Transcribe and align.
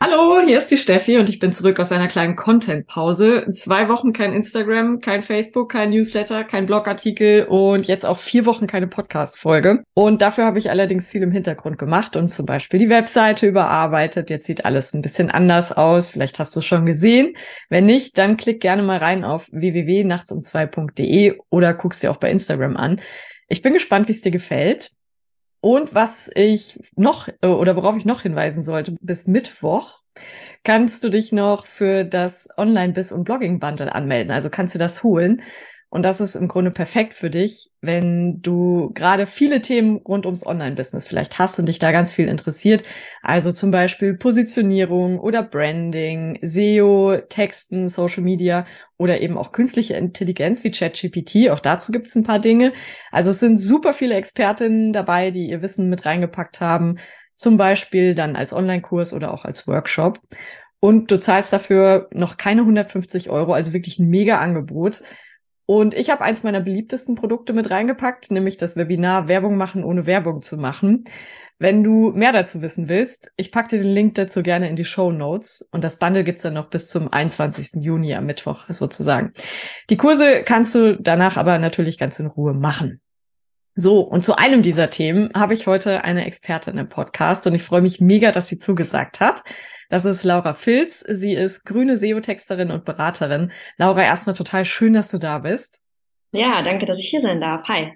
Hallo, 0.00 0.40
hier 0.46 0.58
ist 0.58 0.70
die 0.70 0.76
Steffi 0.76 1.18
und 1.18 1.28
ich 1.28 1.40
bin 1.40 1.52
zurück 1.52 1.80
aus 1.80 1.90
einer 1.90 2.06
kleinen 2.06 2.36
Content-Pause. 2.36 3.48
Zwei 3.50 3.88
Wochen 3.88 4.12
kein 4.12 4.32
Instagram, 4.32 5.00
kein 5.00 5.22
Facebook, 5.22 5.72
kein 5.72 5.90
Newsletter, 5.90 6.44
kein 6.44 6.66
Blogartikel 6.66 7.46
und 7.46 7.88
jetzt 7.88 8.06
auch 8.06 8.16
vier 8.16 8.46
Wochen 8.46 8.68
keine 8.68 8.86
Podcast-Folge. 8.86 9.82
Und 9.94 10.22
dafür 10.22 10.44
habe 10.44 10.60
ich 10.60 10.70
allerdings 10.70 11.08
viel 11.08 11.24
im 11.24 11.32
Hintergrund 11.32 11.78
gemacht 11.78 12.14
und 12.14 12.28
zum 12.28 12.46
Beispiel 12.46 12.78
die 12.78 12.88
Webseite 12.88 13.48
überarbeitet. 13.48 14.30
Jetzt 14.30 14.46
sieht 14.46 14.64
alles 14.64 14.94
ein 14.94 15.02
bisschen 15.02 15.32
anders 15.32 15.72
aus. 15.72 16.08
Vielleicht 16.08 16.38
hast 16.38 16.54
du 16.54 16.60
es 16.60 16.66
schon 16.66 16.86
gesehen. 16.86 17.34
Wenn 17.68 17.86
nicht, 17.86 18.18
dann 18.18 18.36
klick 18.36 18.60
gerne 18.60 18.84
mal 18.84 18.98
rein 18.98 19.24
auf 19.24 19.48
www.nachtsum2.de 19.50 21.38
oder 21.50 21.74
guckst 21.74 22.04
dir 22.04 22.12
auch 22.12 22.18
bei 22.18 22.30
Instagram 22.30 22.76
an. 22.76 23.00
Ich 23.48 23.62
bin 23.62 23.72
gespannt, 23.72 24.06
wie 24.06 24.12
es 24.12 24.20
dir 24.20 24.30
gefällt. 24.30 24.92
Und 25.60 25.94
was 25.94 26.30
ich 26.34 26.78
noch 26.96 27.28
äh, 27.40 27.46
oder 27.46 27.76
worauf 27.76 27.96
ich 27.96 28.04
noch 28.04 28.22
hinweisen 28.22 28.62
sollte, 28.62 28.94
bis 29.00 29.26
Mittwoch 29.26 30.00
kannst 30.64 31.04
du 31.04 31.10
dich 31.10 31.32
noch 31.32 31.66
für 31.66 32.04
das 32.04 32.48
Online-Biss 32.56 33.12
und 33.12 33.24
Blogging-Bundle 33.24 33.94
anmelden. 33.94 34.32
Also 34.32 34.50
kannst 34.50 34.74
du 34.74 34.78
das 34.78 35.02
holen. 35.02 35.42
Und 35.90 36.02
das 36.02 36.20
ist 36.20 36.34
im 36.34 36.48
Grunde 36.48 36.70
perfekt 36.70 37.14
für 37.14 37.30
dich, 37.30 37.70
wenn 37.80 38.42
du 38.42 38.90
gerade 38.92 39.26
viele 39.26 39.62
Themen 39.62 39.96
rund 39.96 40.26
ums 40.26 40.44
Online-Business 40.44 41.06
vielleicht 41.06 41.38
hast 41.38 41.58
und 41.58 41.66
dich 41.66 41.78
da 41.78 41.92
ganz 41.92 42.12
viel 42.12 42.28
interessiert. 42.28 42.82
Also 43.22 43.52
zum 43.52 43.70
Beispiel 43.70 44.12
Positionierung 44.12 45.18
oder 45.18 45.42
Branding, 45.42 46.38
SEO, 46.42 47.16
Texten, 47.30 47.88
Social 47.88 48.22
Media 48.22 48.66
oder 48.98 49.22
eben 49.22 49.38
auch 49.38 49.50
künstliche 49.52 49.94
Intelligenz 49.94 50.62
wie 50.62 50.70
ChatGPT. 50.70 51.48
Auch 51.50 51.60
dazu 51.60 51.90
gibt 51.90 52.08
es 52.08 52.14
ein 52.16 52.24
paar 52.24 52.38
Dinge. 52.38 52.74
Also 53.10 53.30
es 53.30 53.40
sind 53.40 53.56
super 53.56 53.94
viele 53.94 54.14
Expertinnen 54.16 54.92
dabei, 54.92 55.30
die 55.30 55.48
ihr 55.48 55.62
Wissen 55.62 55.88
mit 55.88 56.04
reingepackt 56.04 56.60
haben. 56.60 56.98
Zum 57.32 57.56
Beispiel 57.56 58.14
dann 58.14 58.36
als 58.36 58.52
Online-Kurs 58.52 59.14
oder 59.14 59.32
auch 59.32 59.46
als 59.46 59.66
Workshop. 59.66 60.20
Und 60.80 61.10
du 61.10 61.18
zahlst 61.18 61.52
dafür 61.52 62.08
noch 62.12 62.36
keine 62.36 62.60
150 62.60 63.30
Euro, 63.30 63.54
also 63.54 63.72
wirklich 63.72 63.98
ein 63.98 64.08
mega 64.08 64.38
Angebot. 64.38 65.02
Und 65.70 65.92
ich 65.92 66.08
habe 66.08 66.24
eins 66.24 66.44
meiner 66.44 66.62
beliebtesten 66.62 67.14
Produkte 67.14 67.52
mit 67.52 67.70
reingepackt, 67.70 68.30
nämlich 68.30 68.56
das 68.56 68.76
Webinar 68.76 69.28
Werbung 69.28 69.58
machen, 69.58 69.84
ohne 69.84 70.06
Werbung 70.06 70.40
zu 70.40 70.56
machen. 70.56 71.04
Wenn 71.58 71.84
du 71.84 72.10
mehr 72.12 72.32
dazu 72.32 72.62
wissen 72.62 72.88
willst, 72.88 73.32
ich 73.36 73.52
packe 73.52 73.76
dir 73.76 73.82
den 73.82 73.92
Link 73.92 74.14
dazu 74.14 74.42
gerne 74.42 74.70
in 74.70 74.76
die 74.76 74.86
Show 74.86 75.12
Notes 75.12 75.68
und 75.70 75.84
das 75.84 75.98
Bundle 75.98 76.24
gibt's 76.24 76.40
dann 76.40 76.54
noch 76.54 76.70
bis 76.70 76.88
zum 76.88 77.12
21. 77.12 77.82
Juni 77.84 78.14
am 78.14 78.24
Mittwoch 78.24 78.64
sozusagen. 78.70 79.34
Die 79.90 79.98
Kurse 79.98 80.42
kannst 80.42 80.74
du 80.74 80.96
danach 80.98 81.36
aber 81.36 81.58
natürlich 81.58 81.98
ganz 81.98 82.18
in 82.18 82.28
Ruhe 82.28 82.54
machen. 82.54 83.02
So, 83.80 84.00
und 84.00 84.24
zu 84.24 84.36
einem 84.36 84.62
dieser 84.62 84.90
Themen 84.90 85.30
habe 85.36 85.54
ich 85.54 85.68
heute 85.68 86.02
eine 86.02 86.26
Expertin 86.26 86.78
im 86.78 86.88
Podcast 86.88 87.46
und 87.46 87.54
ich 87.54 87.62
freue 87.62 87.80
mich 87.80 88.00
mega, 88.00 88.32
dass 88.32 88.48
sie 88.48 88.58
zugesagt 88.58 89.20
hat. 89.20 89.44
Das 89.88 90.04
ist 90.04 90.24
Laura 90.24 90.54
Filz. 90.54 91.04
Sie 91.08 91.32
ist 91.32 91.64
grüne 91.64 91.96
SEO-Texterin 91.96 92.72
und 92.72 92.84
Beraterin. 92.84 93.52
Laura, 93.76 94.02
erstmal 94.02 94.34
total 94.34 94.64
schön, 94.64 94.94
dass 94.94 95.12
du 95.12 95.18
da 95.18 95.38
bist. 95.38 95.80
Ja, 96.32 96.60
danke, 96.62 96.86
dass 96.86 96.98
ich 96.98 97.08
hier 97.08 97.20
sein 97.20 97.40
darf. 97.40 97.68
Hi. 97.68 97.92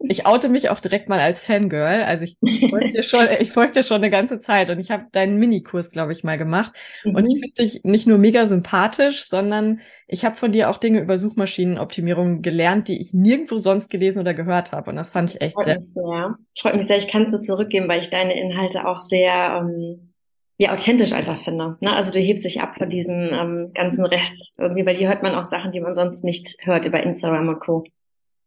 Ich 0.00 0.26
oute 0.26 0.48
mich 0.48 0.70
auch 0.70 0.78
direkt 0.78 1.08
mal 1.08 1.18
als 1.18 1.44
Fangirl. 1.44 2.04
Also 2.04 2.24
ich 2.24 2.36
folge 2.70 2.90
dir 2.90 3.02
schon, 3.02 3.26
ich 3.40 3.50
folge 3.50 3.72
dir 3.72 3.82
schon 3.82 3.96
eine 3.96 4.10
ganze 4.10 4.38
Zeit 4.40 4.70
und 4.70 4.78
ich 4.78 4.92
habe 4.92 5.06
deinen 5.10 5.38
Minikurs, 5.38 5.90
glaube 5.90 6.12
ich, 6.12 6.22
mal 6.22 6.38
gemacht. 6.38 6.72
Mhm. 7.04 7.16
Und 7.16 7.26
ich 7.26 7.34
mhm. 7.34 7.40
finde 7.40 7.62
dich 7.62 7.84
nicht 7.84 8.06
nur 8.06 8.18
mega 8.18 8.46
sympathisch, 8.46 9.24
sondern 9.24 9.80
ich 10.06 10.24
habe 10.24 10.36
von 10.36 10.52
dir 10.52 10.70
auch 10.70 10.76
Dinge 10.76 11.00
über 11.00 11.18
Suchmaschinenoptimierung 11.18 12.42
gelernt, 12.42 12.86
die 12.86 13.00
ich 13.00 13.12
nirgendwo 13.12 13.58
sonst 13.58 13.90
gelesen 13.90 14.20
oder 14.20 14.34
gehört 14.34 14.72
habe. 14.72 14.90
Und 14.90 14.96
das 14.96 15.10
fand 15.10 15.34
ich 15.34 15.40
echt 15.40 15.54
Freut 15.54 15.64
sehr. 15.64 15.78
Mich 15.78 15.92
sehr. 15.92 16.36
Freut 16.60 16.76
mich 16.76 16.86
sehr. 16.86 16.98
Ich 16.98 17.08
kann 17.08 17.24
es 17.24 17.32
so 17.32 17.38
zurückgeben, 17.38 17.88
weil 17.88 18.00
ich 18.00 18.10
deine 18.10 18.38
Inhalte 18.38 18.86
auch 18.86 19.00
sehr 19.00 19.60
ähm, 19.60 20.12
ja, 20.58 20.72
authentisch 20.72 21.12
einfach 21.12 21.42
finde. 21.42 21.76
Ne? 21.80 21.94
Also 21.94 22.12
du 22.12 22.18
hebst 22.18 22.44
dich 22.44 22.60
ab 22.60 22.76
von 22.76 22.88
diesem 22.88 23.30
ähm, 23.32 23.70
ganzen 23.74 24.04
Rest 24.04 24.52
irgendwie, 24.58 24.86
weil 24.86 24.96
hier 24.96 25.08
hört 25.08 25.22
man 25.22 25.34
auch 25.34 25.44
Sachen, 25.44 25.72
die 25.72 25.80
man 25.80 25.94
sonst 25.94 26.24
nicht 26.24 26.56
hört 26.60 26.84
über 26.84 27.02
Instagram 27.02 27.48
und 27.48 27.60
Co. 27.60 27.84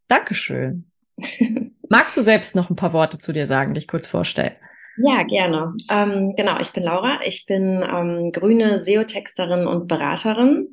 Dankeschön. 0.08 0.91
Magst 1.88 2.16
du 2.16 2.22
selbst 2.22 2.56
noch 2.56 2.70
ein 2.70 2.76
paar 2.76 2.92
Worte 2.92 3.18
zu 3.18 3.32
dir 3.32 3.46
sagen, 3.46 3.74
dich 3.74 3.88
kurz 3.88 4.06
vorstellen? 4.06 4.52
Ja, 4.96 5.22
gerne. 5.22 5.74
Ähm, 5.90 6.34
genau, 6.36 6.58
ich 6.60 6.72
bin 6.72 6.84
Laura. 6.84 7.20
Ich 7.24 7.46
bin 7.46 7.82
ähm, 7.82 8.32
grüne 8.32 8.78
SEO-Texterin 8.78 9.66
und 9.66 9.88
Beraterin. 9.88 10.68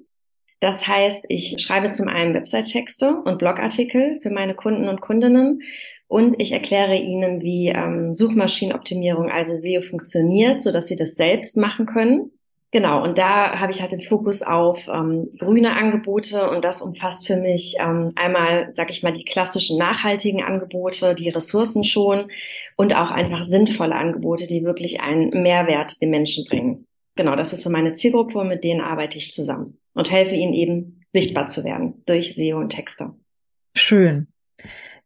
Das 0.60 0.88
heißt, 0.88 1.26
ich 1.30 1.56
schreibe 1.62 1.92
zum 1.92 2.10
einen 2.10 2.34
Website-Texte 2.34 3.16
und 3.24 3.38
Blogartikel 3.38 4.20
für 4.22 4.30
meine 4.30 4.56
Kunden 4.56 4.90
und 4.90 5.00
Kundinnen 5.00 5.62
und 6.10 6.42
ich 6.42 6.52
erkläre 6.52 6.96
Ihnen, 6.96 7.42
wie 7.44 7.68
ähm, 7.68 8.16
Suchmaschinenoptimierung, 8.16 9.30
also 9.30 9.56
SEO, 9.56 9.82
funktioniert, 9.82 10.64
so 10.64 10.72
dass 10.72 10.88
Sie 10.88 10.96
das 10.96 11.14
selbst 11.14 11.56
machen 11.56 11.86
können. 11.86 12.32
Genau, 12.72 13.04
und 13.04 13.18
da 13.18 13.60
habe 13.60 13.72
ich 13.72 13.82
halt 13.82 13.94
den 13.94 14.02
Fokus 14.02 14.44
auf 14.44 14.88
ähm, 14.88 15.30
grüne 15.40 15.76
Angebote 15.76 16.52
und 16.52 16.64
das 16.64 16.84
umfasst 16.84 17.26
für 17.26 17.36
mich 17.36 17.78
ähm, 17.80 18.12
einmal, 18.16 18.70
sag 18.74 18.92
ich 18.92 19.02
mal, 19.02 19.12
die 19.12 19.26
klassischen 19.26 19.80
nachhaltigen 19.80 20.44
Angebote, 20.44 21.16
die 21.16 21.30
Ressourcen 21.30 21.84
schon 21.84 22.30
und 22.76 22.96
auch 22.96 23.10
einfach 23.10 23.44
sinnvolle 23.44 23.96
Angebote, 23.96 24.46
die 24.46 24.64
wirklich 24.64 25.02
einen 25.02 25.30
Mehrwert 25.42 26.00
den 26.00 26.12
Menschen 26.12 26.46
bringen. 26.46 26.86
Genau, 27.16 27.36
das 27.36 27.54
ist 27.54 27.64
so 27.64 27.72
meine 27.72 27.96
Zielgruppe 27.96 28.44
mit 28.44 28.64
denen 28.64 28.82
arbeite 28.82 29.18
ich 29.18 29.34
zusammen 29.34 29.80
und 29.94 30.12
helfe 30.12 30.36
ihnen 30.36 30.54
eben 30.54 31.02
sichtbar 31.12 31.48
zu 31.48 31.64
werden 31.64 32.04
durch 32.06 32.36
SEO 32.36 32.60
und 32.60 32.70
Texte. 32.70 33.16
Schön. 33.76 34.28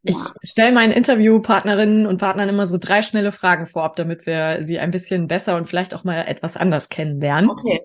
Ich 0.05 0.17
stelle 0.43 0.73
meinen 0.73 0.91
Interviewpartnerinnen 0.91 2.05
und 2.05 2.17
Partnern 2.17 2.49
immer 2.49 2.65
so 2.65 2.77
drei 2.77 3.01
schnelle 3.01 3.31
Fragen 3.31 3.65
vorab, 3.65 3.95
damit 3.95 4.25
wir 4.25 4.57
sie 4.61 4.77
ein 4.77 4.91
bisschen 4.91 5.27
besser 5.27 5.55
und 5.55 5.65
vielleicht 5.65 5.95
auch 5.95 6.03
mal 6.03 6.25
etwas 6.27 6.57
anders 6.57 6.89
kennenlernen. 6.89 7.49
Okay. 7.49 7.81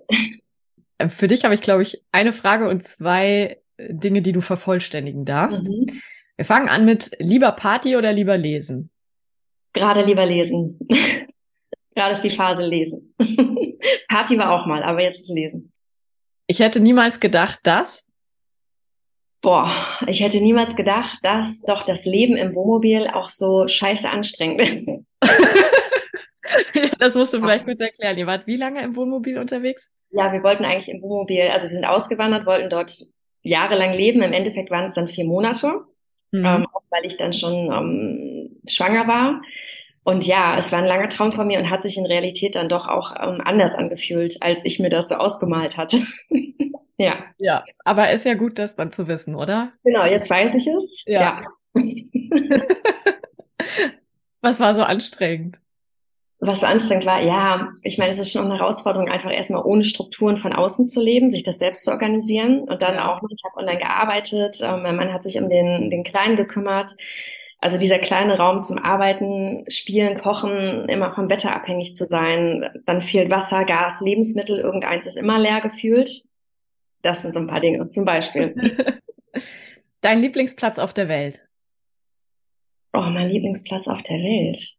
Äh, 0.98 1.08
für 1.08 1.28
dich 1.28 1.44
habe 1.44 1.54
ich, 1.54 1.62
glaube 1.62 1.82
ich, 1.82 2.02
eine 2.10 2.32
Frage 2.32 2.68
und 2.68 2.82
zwei 2.82 3.58
Dinge, 3.78 4.22
die 4.22 4.32
du 4.32 4.40
vervollständigen 4.40 5.24
darfst. 5.24 5.68
Mhm. 5.68 5.86
Wir 6.36 6.44
fangen 6.44 6.68
an 6.68 6.84
mit 6.84 7.12
lieber 7.20 7.52
Party 7.52 7.96
oder 7.96 8.12
lieber 8.12 8.36
lesen? 8.36 8.90
Gerade 9.72 10.04
lieber 10.04 10.26
lesen. 10.26 10.78
Gerade 11.94 12.12
ist 12.12 12.22
die 12.22 12.30
Phase 12.30 12.64
lesen. 12.64 13.14
Party 14.08 14.38
war 14.38 14.52
auch 14.52 14.66
mal, 14.66 14.82
aber 14.82 15.02
jetzt 15.02 15.28
lesen. 15.28 15.72
Ich 16.46 16.60
hätte 16.60 16.80
niemals 16.80 17.20
gedacht, 17.20 17.60
dass 17.64 18.07
Boah, 19.40 19.70
ich 20.06 20.20
hätte 20.20 20.40
niemals 20.40 20.74
gedacht, 20.74 21.18
dass 21.22 21.62
doch 21.62 21.84
das 21.84 22.04
Leben 22.04 22.36
im 22.36 22.54
Wohnmobil 22.54 23.06
auch 23.06 23.30
so 23.30 23.68
scheiße 23.68 24.08
anstrengend 24.10 24.62
ist. 24.62 24.90
das 26.98 27.14
musst 27.14 27.34
du 27.34 27.40
vielleicht 27.40 27.64
kurz 27.64 27.80
erklären. 27.80 28.18
Ihr 28.18 28.26
wart 28.26 28.46
wie 28.46 28.56
lange 28.56 28.82
im 28.82 28.96
Wohnmobil 28.96 29.38
unterwegs? 29.38 29.90
Ja, 30.10 30.32
wir 30.32 30.42
wollten 30.42 30.64
eigentlich 30.64 30.88
im 30.88 31.02
Wohnmobil, 31.02 31.48
also 31.52 31.68
wir 31.68 31.74
sind 31.74 31.84
ausgewandert, 31.84 32.46
wollten 32.46 32.68
dort 32.70 32.92
jahrelang 33.42 33.92
leben. 33.92 34.22
Im 34.22 34.32
Endeffekt 34.32 34.70
waren 34.70 34.86
es 34.86 34.94
dann 34.94 35.06
vier 35.06 35.24
Monate, 35.24 35.82
mhm. 36.32 36.44
ähm, 36.44 36.66
weil 36.90 37.04
ich 37.04 37.16
dann 37.16 37.32
schon 37.32 37.72
ähm, 37.72 38.60
schwanger 38.66 39.06
war. 39.06 39.42
Und 40.02 40.26
ja, 40.26 40.56
es 40.56 40.72
war 40.72 40.78
ein 40.78 40.86
langer 40.86 41.10
Traum 41.10 41.32
von 41.32 41.46
mir 41.46 41.58
und 41.58 41.70
hat 41.70 41.82
sich 41.82 41.98
in 41.98 42.06
Realität 42.06 42.54
dann 42.54 42.68
doch 42.68 42.88
auch 42.88 43.14
ähm, 43.20 43.40
anders 43.44 43.74
angefühlt, 43.74 44.38
als 44.40 44.64
ich 44.64 44.80
mir 44.80 44.88
das 44.88 45.10
so 45.10 45.16
ausgemalt 45.16 45.76
hatte. 45.76 46.06
Ja. 46.98 47.24
Ja, 47.38 47.64
aber 47.84 48.10
ist 48.10 48.26
ja 48.26 48.34
gut, 48.34 48.58
das 48.58 48.76
dann 48.76 48.92
zu 48.92 49.08
wissen, 49.08 49.34
oder? 49.34 49.72
Genau, 49.84 50.04
jetzt 50.04 50.28
weiß 50.28 50.56
ich 50.56 50.66
es. 50.66 51.04
Ja. 51.06 51.42
ja. 51.74 51.82
Was 54.42 54.60
war 54.60 54.74
so 54.74 54.82
anstrengend? 54.82 55.58
Was 56.40 56.60
so 56.60 56.66
anstrengend 56.66 57.06
war, 57.06 57.20
ja, 57.20 57.72
ich 57.82 57.98
meine, 57.98 58.10
es 58.10 58.18
ist 58.20 58.32
schon 58.32 58.44
eine 58.44 58.58
Herausforderung, 58.58 59.08
einfach 59.08 59.32
erstmal 59.32 59.64
ohne 59.64 59.82
Strukturen 59.82 60.36
von 60.36 60.52
außen 60.52 60.86
zu 60.86 61.02
leben, 61.02 61.30
sich 61.30 61.42
das 61.42 61.58
selbst 61.58 61.84
zu 61.84 61.90
organisieren 61.90 62.60
und 62.60 62.80
dann 62.80 62.98
auch, 62.98 63.20
ich 63.28 63.42
habe 63.44 63.56
online 63.56 63.78
gearbeitet, 63.78 64.60
äh, 64.60 64.76
mein 64.76 64.94
Mann 64.94 65.12
hat 65.12 65.24
sich 65.24 65.40
um 65.40 65.48
den, 65.48 65.90
den 65.90 66.04
Kleinen 66.04 66.36
gekümmert. 66.36 66.92
Also 67.60 67.76
dieser 67.76 67.98
kleine 67.98 68.38
Raum 68.38 68.62
zum 68.62 68.78
Arbeiten, 68.78 69.64
Spielen, 69.68 70.16
Kochen, 70.16 70.88
immer 70.88 71.12
vom 71.12 71.28
Wetter 71.28 71.56
abhängig 71.56 71.96
zu 71.96 72.06
sein, 72.06 72.70
dann 72.86 73.02
fehlt 73.02 73.30
Wasser, 73.30 73.64
Gas, 73.64 74.00
Lebensmittel, 74.00 74.60
irgendeins 74.60 75.06
ist 75.06 75.16
immer 75.16 75.40
leer 75.40 75.60
gefühlt. 75.60 76.27
Das 77.02 77.22
sind 77.22 77.34
so 77.34 77.40
ein 77.40 77.46
paar 77.46 77.60
Dinge, 77.60 77.88
zum 77.90 78.04
Beispiel. 78.04 78.54
Dein 80.00 80.20
Lieblingsplatz 80.20 80.78
auf 80.78 80.94
der 80.94 81.08
Welt? 81.08 81.48
Oh, 82.92 83.00
mein 83.00 83.28
Lieblingsplatz 83.28 83.88
auf 83.88 84.02
der 84.02 84.18
Welt. 84.18 84.78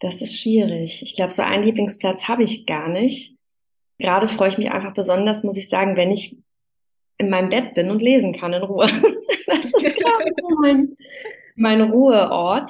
Das 0.00 0.20
ist 0.20 0.40
schwierig. 0.40 1.02
Ich 1.02 1.16
glaube, 1.16 1.32
so 1.32 1.42
einen 1.42 1.64
Lieblingsplatz 1.64 2.28
habe 2.28 2.42
ich 2.42 2.66
gar 2.66 2.88
nicht. 2.88 3.36
Gerade 3.98 4.28
freue 4.28 4.48
ich 4.48 4.58
mich 4.58 4.70
einfach 4.70 4.92
besonders, 4.92 5.42
muss 5.42 5.56
ich 5.56 5.68
sagen, 5.68 5.96
wenn 5.96 6.10
ich 6.10 6.36
in 7.18 7.30
meinem 7.30 7.48
Bett 7.48 7.74
bin 7.74 7.90
und 7.90 8.02
lesen 8.02 8.34
kann 8.38 8.52
in 8.52 8.62
Ruhe. 8.62 8.86
Das 9.48 9.66
ist, 9.66 9.94
glaube 9.94 10.24
ich, 10.24 10.32
so 10.36 10.56
mein, 10.60 10.96
mein 11.54 11.80
Ruheort. 11.80 12.68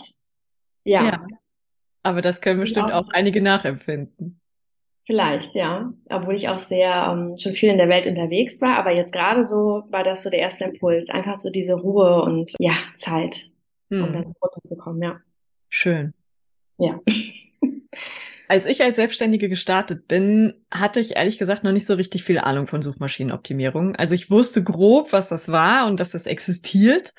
Ja. 0.84 1.04
ja. 1.06 1.26
Aber 2.02 2.20
das 2.20 2.42
können 2.42 2.60
bestimmt 2.60 2.92
auch, 2.92 3.06
auch 3.06 3.08
einige 3.14 3.40
nachempfinden. 3.40 4.42
Vielleicht, 5.06 5.54
ja. 5.54 5.92
Obwohl 6.10 6.34
ich 6.34 6.48
auch 6.48 6.58
sehr 6.58 7.08
ähm, 7.12 7.38
schon 7.38 7.54
viel 7.54 7.70
in 7.70 7.78
der 7.78 7.88
Welt 7.88 8.08
unterwegs 8.08 8.60
war, 8.60 8.76
aber 8.76 8.90
jetzt 8.90 9.12
gerade 9.12 9.44
so 9.44 9.84
war 9.88 10.02
das 10.02 10.24
so 10.24 10.30
der 10.30 10.40
erste 10.40 10.64
Impuls. 10.64 11.08
Einfach 11.10 11.36
so 11.36 11.48
diese 11.48 11.74
Ruhe 11.74 12.22
und 12.22 12.52
ja, 12.58 12.74
Zeit, 12.96 13.50
hm. 13.88 14.02
um 14.02 14.12
dann 14.12 14.32
runterzukommen, 14.42 15.02
ja. 15.02 15.20
Schön. 15.68 16.12
Ja. 16.78 17.00
Als 18.48 18.64
ich 18.66 18.80
als 18.80 18.94
Selbstständige 18.94 19.48
gestartet 19.48 20.06
bin, 20.06 20.54
hatte 20.70 21.00
ich 21.00 21.16
ehrlich 21.16 21.36
gesagt 21.36 21.64
noch 21.64 21.72
nicht 21.72 21.84
so 21.84 21.94
richtig 21.94 22.22
viel 22.22 22.38
Ahnung 22.38 22.68
von 22.68 22.80
Suchmaschinenoptimierung. 22.80 23.96
Also 23.96 24.14
ich 24.14 24.30
wusste 24.30 24.62
grob, 24.62 25.12
was 25.12 25.28
das 25.28 25.50
war 25.50 25.88
und 25.88 25.98
dass 25.98 26.12
das 26.12 26.26
existiert, 26.26 27.12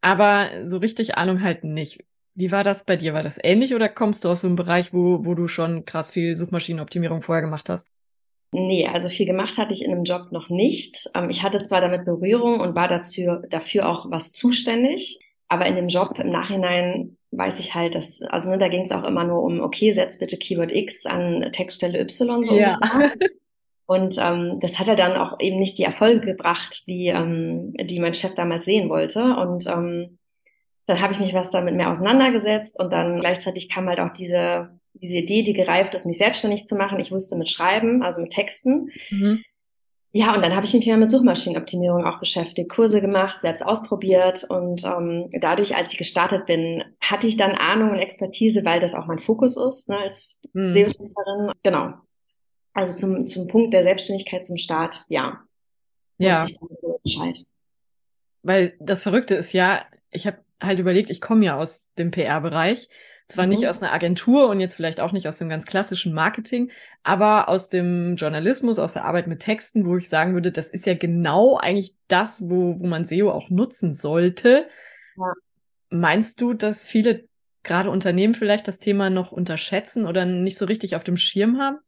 aber 0.00 0.48
so 0.64 0.78
richtig 0.78 1.16
Ahnung 1.16 1.40
halt 1.40 1.62
nicht. 1.62 2.04
Wie 2.34 2.50
war 2.50 2.64
das 2.64 2.84
bei 2.84 2.96
dir? 2.96 3.14
War 3.14 3.22
das 3.22 3.38
ähnlich 3.42 3.74
oder 3.74 3.88
kommst 3.88 4.24
du 4.24 4.28
aus 4.28 4.40
so 4.40 4.46
einem 4.46 4.56
Bereich, 4.56 4.92
wo, 4.92 5.24
wo 5.24 5.34
du 5.34 5.48
schon 5.48 5.84
krass 5.84 6.10
viel 6.10 6.36
Suchmaschinenoptimierung 6.36 7.22
vorher 7.22 7.42
gemacht 7.42 7.68
hast? 7.68 7.88
Nee, 8.52 8.86
also 8.86 9.08
viel 9.08 9.26
gemacht 9.26 9.56
hatte 9.56 9.72
ich 9.72 9.84
in 9.84 9.92
einem 9.92 10.04
Job 10.04 10.30
noch 10.30 10.50
nicht. 10.50 11.10
Ähm, 11.14 11.30
ich 11.30 11.42
hatte 11.42 11.62
zwar 11.62 11.80
damit 11.80 12.04
Berührung 12.04 12.60
und 12.60 12.74
war 12.74 12.88
dazu, 12.88 13.22
dafür 13.48 13.88
auch 13.88 14.10
was 14.10 14.32
zuständig, 14.32 15.18
aber 15.48 15.66
in 15.66 15.76
dem 15.76 15.88
Job 15.88 16.18
im 16.18 16.30
Nachhinein 16.30 17.16
weiß 17.30 17.60
ich 17.60 17.74
halt, 17.74 17.94
dass, 17.94 18.20
also 18.22 18.50
ne, 18.50 18.58
da 18.58 18.68
ging 18.68 18.82
es 18.82 18.92
auch 18.92 19.04
immer 19.04 19.24
nur 19.24 19.42
um, 19.42 19.60
okay, 19.60 19.90
setz 19.92 20.18
bitte 20.18 20.36
Keyword 20.36 20.70
X 20.70 21.06
an 21.06 21.48
Textstelle 21.52 21.98
Y 22.00 22.44
so. 22.44 22.54
Ja. 22.54 22.78
Und 23.86 24.16
ähm, 24.18 24.58
das 24.60 24.78
hat 24.78 24.88
er 24.88 24.96
dann 24.96 25.16
auch 25.16 25.38
eben 25.40 25.58
nicht 25.58 25.76
die 25.76 25.84
Erfolge 25.84 26.20
gebracht, 26.20 26.84
die, 26.86 27.08
ähm, 27.08 27.74
die 27.74 28.00
mein 28.00 28.14
Chef 28.14 28.34
damals 28.34 28.64
sehen 28.64 28.88
wollte. 28.88 29.22
Und 29.36 29.66
ähm, 29.66 30.18
dann 30.86 31.00
habe 31.00 31.12
ich 31.12 31.20
mich 31.20 31.34
was 31.34 31.50
damit 31.50 31.74
mehr 31.74 31.90
auseinandergesetzt 31.90 32.78
und 32.78 32.92
dann 32.92 33.20
gleichzeitig 33.20 33.68
kam 33.68 33.88
halt 33.88 34.00
auch 34.00 34.12
diese, 34.12 34.78
diese 34.94 35.18
Idee, 35.18 35.42
die 35.42 35.52
gereift 35.52 35.94
ist, 35.94 36.06
mich 36.06 36.18
selbstständig 36.18 36.66
zu 36.66 36.74
machen. 36.74 36.98
Ich 36.98 37.12
wusste 37.12 37.36
mit 37.36 37.48
Schreiben, 37.48 38.02
also 38.02 38.20
mit 38.20 38.32
Texten. 38.32 38.90
Mhm. 39.10 39.42
Ja, 40.14 40.34
und 40.34 40.42
dann 40.42 40.54
habe 40.54 40.66
ich 40.66 40.74
mich 40.74 40.84
mehr 40.84 40.98
mit 40.98 41.10
Suchmaschinenoptimierung 41.10 42.04
auch 42.04 42.20
beschäftigt, 42.20 42.68
Kurse 42.68 43.00
gemacht, 43.00 43.40
selbst 43.40 43.64
ausprobiert 43.64 44.44
und 44.44 44.84
ähm, 44.84 45.30
dadurch, 45.40 45.74
als 45.74 45.92
ich 45.92 45.98
gestartet 45.98 46.44
bin, 46.44 46.84
hatte 47.00 47.26
ich 47.26 47.38
dann 47.38 47.52
Ahnung 47.52 47.92
und 47.92 47.98
Expertise, 47.98 48.62
weil 48.62 48.80
das 48.80 48.94
auch 48.94 49.06
mein 49.06 49.20
Fokus 49.20 49.56
ist 49.56 49.88
ne, 49.88 49.96
als 49.96 50.42
mhm. 50.52 50.74
SEO-Texterin. 50.74 51.52
Genau. 51.62 51.94
Also 52.74 52.94
zum, 52.94 53.26
zum 53.26 53.48
Punkt 53.48 53.72
der 53.72 53.84
Selbstständigkeit 53.84 54.44
zum 54.44 54.58
Start, 54.58 55.00
ja. 55.08 55.40
Ja. 56.18 56.46
Weil 58.42 58.74
das 58.80 59.02
Verrückte 59.02 59.34
ist 59.34 59.54
ja, 59.54 59.82
ich 60.10 60.26
habe 60.26 60.38
halt 60.62 60.78
überlegt, 60.78 61.10
ich 61.10 61.20
komme 61.20 61.44
ja 61.44 61.56
aus 61.56 61.92
dem 61.94 62.10
PR-Bereich 62.10 62.88
zwar 63.32 63.46
mhm. 63.46 63.50
nicht 63.50 63.68
aus 63.68 63.82
einer 63.82 63.92
Agentur 63.92 64.48
und 64.48 64.60
jetzt 64.60 64.74
vielleicht 64.74 65.00
auch 65.00 65.12
nicht 65.12 65.26
aus 65.26 65.38
dem 65.38 65.48
ganz 65.48 65.66
klassischen 65.66 66.12
Marketing, 66.12 66.70
aber 67.02 67.48
aus 67.48 67.68
dem 67.68 68.16
Journalismus, 68.16 68.78
aus 68.78 68.92
der 68.92 69.04
Arbeit 69.04 69.26
mit 69.26 69.40
Texten, 69.40 69.86
wo 69.86 69.96
ich 69.96 70.08
sagen 70.08 70.34
würde, 70.34 70.52
das 70.52 70.70
ist 70.70 70.86
ja 70.86 70.94
genau 70.94 71.56
eigentlich 71.56 71.94
das, 72.08 72.48
wo, 72.48 72.78
wo 72.78 72.86
man 72.86 73.04
SEO 73.04 73.30
auch 73.30 73.50
nutzen 73.50 73.94
sollte. 73.94 74.68
Ja. 75.16 75.32
Meinst 75.90 76.40
du, 76.40 76.54
dass 76.54 76.84
viele 76.84 77.24
gerade 77.62 77.90
Unternehmen 77.90 78.34
vielleicht 78.34 78.68
das 78.68 78.78
Thema 78.78 79.10
noch 79.10 79.32
unterschätzen 79.32 80.06
oder 80.06 80.24
nicht 80.24 80.58
so 80.58 80.64
richtig 80.64 80.96
auf 80.96 81.04
dem 81.04 81.16
Schirm 81.16 81.58
haben? 81.58 81.78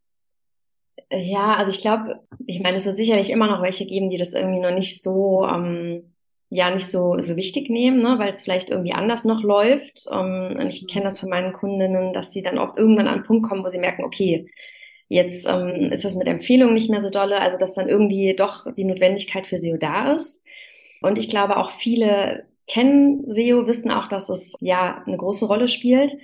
Ja, 1.11 1.57
also 1.57 1.71
ich 1.71 1.81
glaube, 1.81 2.21
ich 2.47 2.63
meine, 2.63 2.77
es 2.77 2.87
wird 2.87 2.97
sicherlich 2.97 3.31
immer 3.31 3.49
noch 3.49 3.63
welche 3.63 3.85
geben, 3.85 4.11
die 4.11 4.17
das 4.17 4.33
irgendwie 4.33 4.61
noch 4.61 4.71
nicht 4.71 5.03
so 5.03 5.47
ähm, 5.47 6.14
ja 6.55 6.71
nicht 6.71 6.89
so, 6.89 7.19
so 7.19 7.37
wichtig 7.37 7.69
nehmen, 7.69 7.99
ne, 7.99 8.17
weil 8.19 8.31
es 8.31 8.43
vielleicht 8.43 8.71
irgendwie 8.71 8.93
anders 8.93 9.25
noch 9.25 9.43
läuft. 9.43 10.07
Ähm, 10.13 10.57
und 10.59 10.69
ich 10.69 10.87
kenne 10.87 11.05
das 11.05 11.19
von 11.19 11.29
meinen 11.29 11.53
Kundinnen, 11.53 12.13
dass 12.13 12.31
die 12.31 12.43
dann 12.43 12.59
auch 12.59 12.77
irgendwann 12.77 13.09
an 13.09 13.15
einen 13.15 13.25
Punkt 13.25 13.49
kommen, 13.49 13.65
wo 13.65 13.69
sie 13.69 13.79
merken, 13.81 14.05
okay, 14.05 14.47
jetzt 15.09 15.47
ähm, 15.49 15.91
ist 15.93 16.05
das 16.05 16.15
mit 16.15 16.29
Empfehlungen 16.29 16.75
nicht 16.75 16.91
mehr 16.91 17.01
so 17.01 17.11
dolle, 17.11 17.41
also 17.41 17.59
dass 17.59 17.75
dann 17.75 17.89
irgendwie 17.89 18.35
doch 18.37 18.73
die 18.77 18.85
Notwendigkeit 18.85 19.47
für 19.47 19.59
SEO 19.59 19.77
da 19.79 20.13
ist. 20.13 20.45
Und 21.03 21.19
ich 21.19 21.29
glaube 21.29 21.57
auch 21.57 21.73
viele 21.73 22.47
kennen 22.69 23.25
SEO, 23.31 23.67
wissen 23.67 23.91
auch, 23.91 24.09
dass 24.09 24.29
es 24.31 24.55
ja 24.61 25.03
eine 25.07 25.17
große 25.17 25.47
Rolle 25.47 25.69
spielt, 25.69 26.15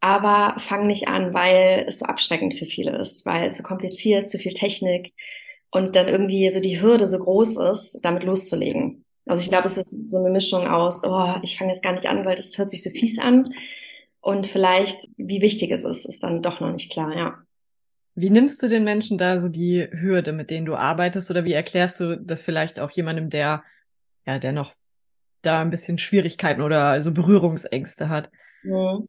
aber 0.00 0.58
fangen 0.60 0.86
nicht 0.86 1.08
an, 1.08 1.34
weil 1.34 1.84
es 1.88 1.98
so 1.98 2.06
abschreckend 2.06 2.54
für 2.54 2.66
viele 2.66 2.96
ist, 2.96 3.26
weil 3.26 3.52
zu 3.52 3.62
kompliziert, 3.62 4.28
zu 4.30 4.38
viel 4.38 4.54
Technik 4.54 5.12
und 5.70 5.96
dann 5.96 6.08
irgendwie 6.08 6.50
so 6.50 6.60
die 6.60 6.80
Hürde 6.80 7.06
so 7.06 7.18
groß 7.18 7.56
ist, 7.58 8.00
damit 8.02 8.22
loszulegen. 8.24 9.04
Also 9.30 9.42
ich 9.42 9.48
glaube, 9.48 9.66
es 9.66 9.76
ist 9.76 10.08
so 10.10 10.18
eine 10.18 10.30
Mischung 10.30 10.66
aus, 10.66 11.04
oh, 11.04 11.34
ich 11.42 11.56
fange 11.56 11.72
jetzt 11.72 11.84
gar 11.84 11.92
nicht 11.92 12.06
an, 12.06 12.24
weil 12.24 12.34
das 12.34 12.58
hört 12.58 12.72
sich 12.72 12.82
so 12.82 12.90
fies 12.90 13.16
an. 13.20 13.54
Und 14.20 14.48
vielleicht, 14.48 15.08
wie 15.16 15.40
wichtig 15.40 15.70
es 15.70 15.84
ist, 15.84 16.04
ist 16.04 16.24
dann 16.24 16.42
doch 16.42 16.58
noch 16.58 16.72
nicht 16.72 16.90
klar, 16.90 17.16
ja. 17.16 17.38
Wie 18.16 18.28
nimmst 18.28 18.60
du 18.60 18.68
den 18.68 18.82
Menschen 18.82 19.18
da 19.18 19.38
so 19.38 19.48
die 19.48 19.86
Hürde, 19.88 20.32
mit 20.32 20.50
denen 20.50 20.66
du 20.66 20.74
arbeitest? 20.74 21.30
Oder 21.30 21.44
wie 21.44 21.52
erklärst 21.52 22.00
du 22.00 22.16
das 22.18 22.42
vielleicht 22.42 22.80
auch 22.80 22.90
jemandem, 22.90 23.30
der, 23.30 23.62
ja, 24.26 24.40
der 24.40 24.50
noch 24.50 24.74
da 25.42 25.60
ein 25.60 25.70
bisschen 25.70 25.98
Schwierigkeiten 25.98 26.60
oder 26.60 27.00
so 27.00 27.14
Berührungsängste 27.14 28.08
hat? 28.08 28.30
Mhm. 28.64 29.06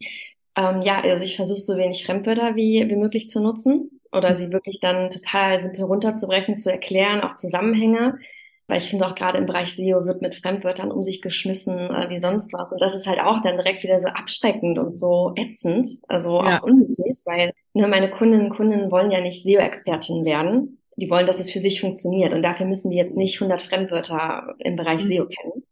Ähm, 0.56 0.84
ja, 0.84 1.02
also 1.02 1.26
ich 1.26 1.36
versuche 1.36 1.58
so 1.58 1.78
wenig 1.78 2.06
Fremdwörter 2.06 2.56
wie, 2.56 2.88
wie 2.88 2.96
möglich 2.96 3.28
zu 3.28 3.42
nutzen 3.42 3.90
oder 4.12 4.36
sie 4.36 4.52
wirklich 4.52 4.80
dann 4.82 5.10
total 5.10 5.60
simpel 5.60 5.86
runterzubrechen, 5.86 6.58
zu 6.58 6.72
erklären, 6.72 7.22
auch 7.22 7.34
Zusammenhänge 7.34 8.20
weil 8.68 8.78
ich 8.78 8.90
finde 8.90 9.08
auch 9.08 9.16
gerade 9.16 9.38
im 9.38 9.46
Bereich 9.46 9.76
SEO 9.76 10.06
wird 10.06 10.22
mit 10.22 10.36
Fremdwörtern 10.36 10.92
um 10.92 11.04
sich 11.04 11.22
geschmissen 11.22 11.78
äh, 11.78 12.10
wie 12.10 12.18
sonst 12.18 12.54
was. 12.54 12.72
Und 12.72 12.82
das 12.82 12.96
ist 12.96 13.08
halt 13.08 13.20
auch 13.20 13.42
dann 13.42 13.58
direkt 13.58 13.84
wieder 13.84 14.00
so 14.00 14.08
abschreckend 14.08 14.80
und 14.80 14.98
so 14.98 15.34
ätzend, 15.36 15.90
also 16.08 16.42
ja. 16.44 16.60
auch 16.60 16.64
unnötig, 16.64 17.22
weil 17.26 17.54
nur 17.74 17.88
meine 17.88 18.10
Kundinnen 18.10 18.46
und 18.48 18.56
Kunden 18.56 18.92
wollen 18.92 19.12
ja 19.12 19.22
nicht 19.22 19.44
SEO-Expertinnen 19.44 20.26
werden. 20.26 20.78
Die 20.98 21.10
wollen, 21.10 21.26
dass 21.26 21.40
es 21.40 21.52
für 21.52 21.60
sich 21.60 21.82
funktioniert. 21.82 22.34
Und 22.34 22.44
dafür 22.44 22.66
müssen 22.66 22.92
die 22.92 22.98
jetzt 22.98 23.16
nicht 23.16 23.42
100 23.42 23.62
Fremdwörter 23.62 24.56
im 24.60 24.76
Bereich 24.76 25.04
mhm. 25.04 25.08
SEO 25.08 25.26
kennen. 25.26 25.64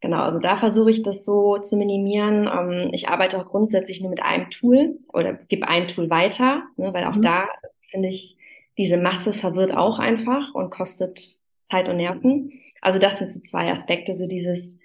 Genau, 0.00 0.22
also 0.22 0.38
da 0.38 0.56
versuche 0.56 0.90
ich 0.90 1.02
das 1.02 1.24
so 1.24 1.58
zu 1.58 1.76
minimieren. 1.76 2.48
Ähm, 2.52 2.90
ich 2.92 3.08
arbeite 3.08 3.38
auch 3.38 3.46
grundsätzlich 3.46 4.00
nur 4.00 4.10
mit 4.10 4.22
einem 4.22 4.50
Tool 4.50 4.98
oder 5.12 5.34
gebe 5.34 5.68
ein 5.68 5.88
Tool 5.88 6.10
weiter, 6.10 6.64
ne, 6.76 6.92
weil 6.92 7.04
auch 7.04 7.16
mhm. 7.16 7.22
da 7.22 7.48
finde 7.90 8.08
ich, 8.08 8.36
diese 8.78 8.98
Masse 8.98 9.32
verwirrt 9.32 9.74
auch 9.74 9.98
einfach 9.98 10.54
und 10.54 10.70
kostet 10.70 11.38
Zeit 11.66 11.88
und 11.88 11.98
Nerven. 11.98 12.52
Also 12.80 12.98
das 12.98 13.18
sind 13.18 13.30
so 13.30 13.40
zwei 13.40 13.70
Aspekte, 13.70 14.14
so 14.14 14.26
dieses, 14.26 14.78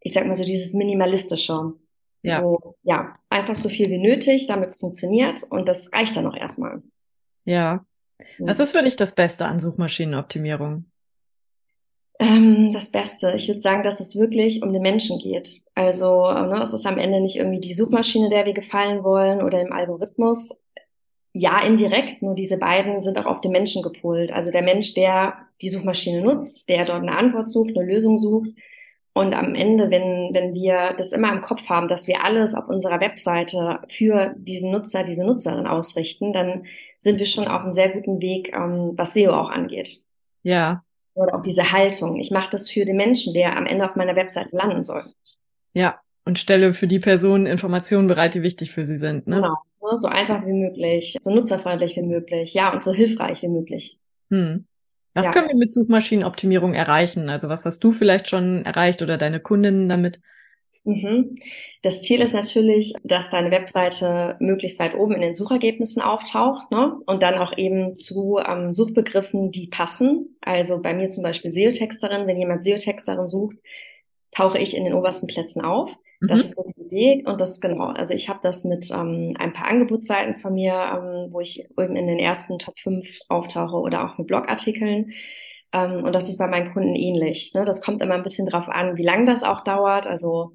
ich 0.00 0.12
sag 0.12 0.26
mal 0.26 0.34
so 0.34 0.44
dieses 0.44 0.74
minimalistische. 0.74 1.72
Ja. 2.22 2.40
So, 2.40 2.76
ja, 2.82 3.16
einfach 3.30 3.54
so 3.54 3.68
viel 3.68 3.88
wie 3.88 3.98
nötig, 3.98 4.46
damit 4.48 4.70
es 4.70 4.78
funktioniert 4.78 5.44
und 5.44 5.66
das 5.66 5.92
reicht 5.92 6.16
dann 6.16 6.26
auch 6.26 6.36
erstmal. 6.36 6.82
Ja. 7.44 7.84
Was 8.38 8.58
ist 8.58 8.72
für 8.72 8.82
dich 8.82 8.96
das 8.96 9.14
Beste 9.14 9.46
an 9.46 9.60
Suchmaschinenoptimierung? 9.60 10.86
Ähm, 12.18 12.72
das 12.72 12.90
Beste. 12.90 13.34
Ich 13.36 13.46
würde 13.46 13.60
sagen, 13.60 13.82
dass 13.82 14.00
es 14.00 14.16
wirklich 14.16 14.62
um 14.62 14.72
den 14.72 14.82
Menschen 14.82 15.18
geht. 15.18 15.60
Also 15.74 16.32
ne, 16.32 16.60
es 16.62 16.72
ist 16.72 16.86
am 16.86 16.98
Ende 16.98 17.20
nicht 17.20 17.36
irgendwie 17.36 17.60
die 17.60 17.74
Suchmaschine, 17.74 18.30
der 18.30 18.46
wir 18.46 18.54
gefallen 18.54 19.04
wollen 19.04 19.42
oder 19.42 19.60
im 19.60 19.72
Algorithmus, 19.72 20.58
ja, 21.38 21.60
indirekt, 21.60 22.22
nur 22.22 22.34
diese 22.34 22.56
beiden 22.56 23.02
sind 23.02 23.18
auch 23.18 23.26
auf 23.26 23.42
den 23.42 23.52
Menschen 23.52 23.82
gepolt. 23.82 24.32
Also 24.32 24.50
der 24.50 24.62
Mensch, 24.62 24.94
der 24.94 25.34
die 25.60 25.68
Suchmaschine 25.68 26.22
nutzt, 26.22 26.68
der 26.70 26.86
dort 26.86 27.02
eine 27.02 27.16
Antwort 27.16 27.50
sucht, 27.50 27.76
eine 27.76 27.86
Lösung 27.86 28.16
sucht. 28.16 28.50
Und 29.12 29.34
am 29.34 29.54
Ende, 29.54 29.90
wenn, 29.90 30.30
wenn 30.32 30.54
wir 30.54 30.94
das 30.96 31.12
immer 31.12 31.30
im 31.32 31.42
Kopf 31.42 31.68
haben, 31.68 31.88
dass 31.88 32.06
wir 32.06 32.24
alles 32.24 32.54
auf 32.54 32.68
unserer 32.68 33.00
Webseite 33.00 33.80
für 33.90 34.34
diesen 34.38 34.70
Nutzer, 34.70 35.04
diese 35.04 35.24
Nutzerin 35.24 35.66
ausrichten, 35.66 36.32
dann 36.32 36.64
sind 37.00 37.18
wir 37.18 37.26
schon 37.26 37.48
auf 37.48 37.62
einem 37.62 37.72
sehr 37.72 37.90
guten 37.90 38.20
Weg, 38.20 38.54
ähm, 38.54 38.92
was 38.96 39.12
SEO 39.12 39.32
auch 39.32 39.50
angeht. 39.50 39.90
Ja. 40.42 40.82
Oder 41.14 41.34
auch 41.34 41.42
diese 41.42 41.70
Haltung. 41.72 42.16
Ich 42.16 42.30
mache 42.30 42.50
das 42.50 42.70
für 42.70 42.86
den 42.86 42.96
Menschen, 42.96 43.34
der 43.34 43.56
am 43.56 43.66
Ende 43.66 43.88
auf 43.88 43.96
meiner 43.96 44.16
Webseite 44.16 44.56
landen 44.56 44.84
soll. 44.84 45.02
Ja, 45.74 46.00
und 46.24 46.38
stelle 46.38 46.72
für 46.72 46.86
die 46.86 46.98
Person 46.98 47.46
Informationen 47.46 48.08
bereit, 48.08 48.34
die 48.34 48.42
wichtig 48.42 48.72
für 48.72 48.86
sie 48.86 48.96
sind. 48.96 49.26
Ne? 49.26 49.36
Genau. 49.36 49.54
Ne? 49.90 49.98
So 49.98 50.08
einfach 50.08 50.44
wie 50.46 50.52
möglich, 50.52 51.16
so 51.20 51.30
nutzerfreundlich 51.30 51.96
wie 51.96 52.02
möglich, 52.02 52.54
ja, 52.54 52.72
und 52.72 52.82
so 52.82 52.92
hilfreich 52.92 53.42
wie 53.42 53.48
möglich. 53.48 53.98
Hm. 54.30 54.66
Was 55.14 55.26
ja. 55.26 55.32
können 55.32 55.48
wir 55.48 55.56
mit 55.56 55.70
Suchmaschinenoptimierung 55.70 56.74
erreichen? 56.74 57.30
Also 57.30 57.48
was 57.48 57.64
hast 57.64 57.82
du 57.82 57.90
vielleicht 57.92 58.28
schon 58.28 58.66
erreicht 58.66 59.00
oder 59.00 59.16
deine 59.16 59.40
Kundinnen 59.40 59.88
damit? 59.88 60.20
Mhm. 60.84 61.36
Das 61.82 62.02
Ziel 62.02 62.20
ist 62.20 62.32
natürlich, 62.32 62.92
dass 63.02 63.30
deine 63.30 63.50
Webseite 63.50 64.36
möglichst 64.38 64.78
weit 64.78 64.94
oben 64.94 65.14
in 65.14 65.20
den 65.20 65.34
Suchergebnissen 65.34 66.00
auftaucht 66.00 66.70
ne? 66.70 66.96
und 67.06 67.22
dann 67.24 67.34
auch 67.34 67.56
eben 67.58 67.96
zu 67.96 68.38
ähm, 68.38 68.72
Suchbegriffen, 68.72 69.50
die 69.50 69.66
passen. 69.66 70.36
Also 70.42 70.82
bei 70.82 70.94
mir 70.94 71.10
zum 71.10 71.24
Beispiel 71.24 71.50
SEO-Texterin. 71.50 72.26
Wenn 72.28 72.38
jemand 72.38 72.62
SEO-Texterin 72.64 73.26
sucht, 73.26 73.56
tauche 74.30 74.58
ich 74.58 74.76
in 74.76 74.84
den 74.84 74.94
obersten 74.94 75.26
Plätzen 75.26 75.62
auf. 75.62 75.90
Mhm. 76.20 76.28
Das 76.28 76.44
ist 76.44 76.56
so 76.56 76.64
die 76.64 76.82
Idee 76.82 77.24
und 77.26 77.40
das 77.40 77.60
genau. 77.60 77.86
Also 77.88 78.14
ich 78.14 78.28
habe 78.28 78.40
das 78.42 78.64
mit 78.64 78.90
ähm, 78.90 79.34
ein 79.38 79.52
paar 79.52 79.68
Angebotsseiten 79.68 80.40
von 80.40 80.54
mir, 80.54 80.72
ähm, 80.72 81.32
wo 81.32 81.40
ich 81.40 81.68
eben 81.78 81.96
in 81.96 82.06
den 82.06 82.18
ersten 82.18 82.58
Top 82.58 82.78
5 82.78 83.06
auftauche 83.28 83.76
oder 83.76 84.04
auch 84.04 84.18
mit 84.18 84.26
Blogartikeln. 84.26 85.12
Ähm, 85.72 86.04
und 86.04 86.12
das 86.12 86.28
ist 86.28 86.38
bei 86.38 86.46
meinen 86.46 86.72
Kunden 86.72 86.94
ähnlich. 86.94 87.52
Ne? 87.54 87.64
Das 87.64 87.82
kommt 87.82 88.02
immer 88.02 88.14
ein 88.14 88.22
bisschen 88.22 88.46
drauf 88.46 88.68
an, 88.68 88.96
wie 88.96 89.04
lange 89.04 89.26
das 89.26 89.42
auch 89.42 89.64
dauert. 89.64 90.06
Also 90.06 90.52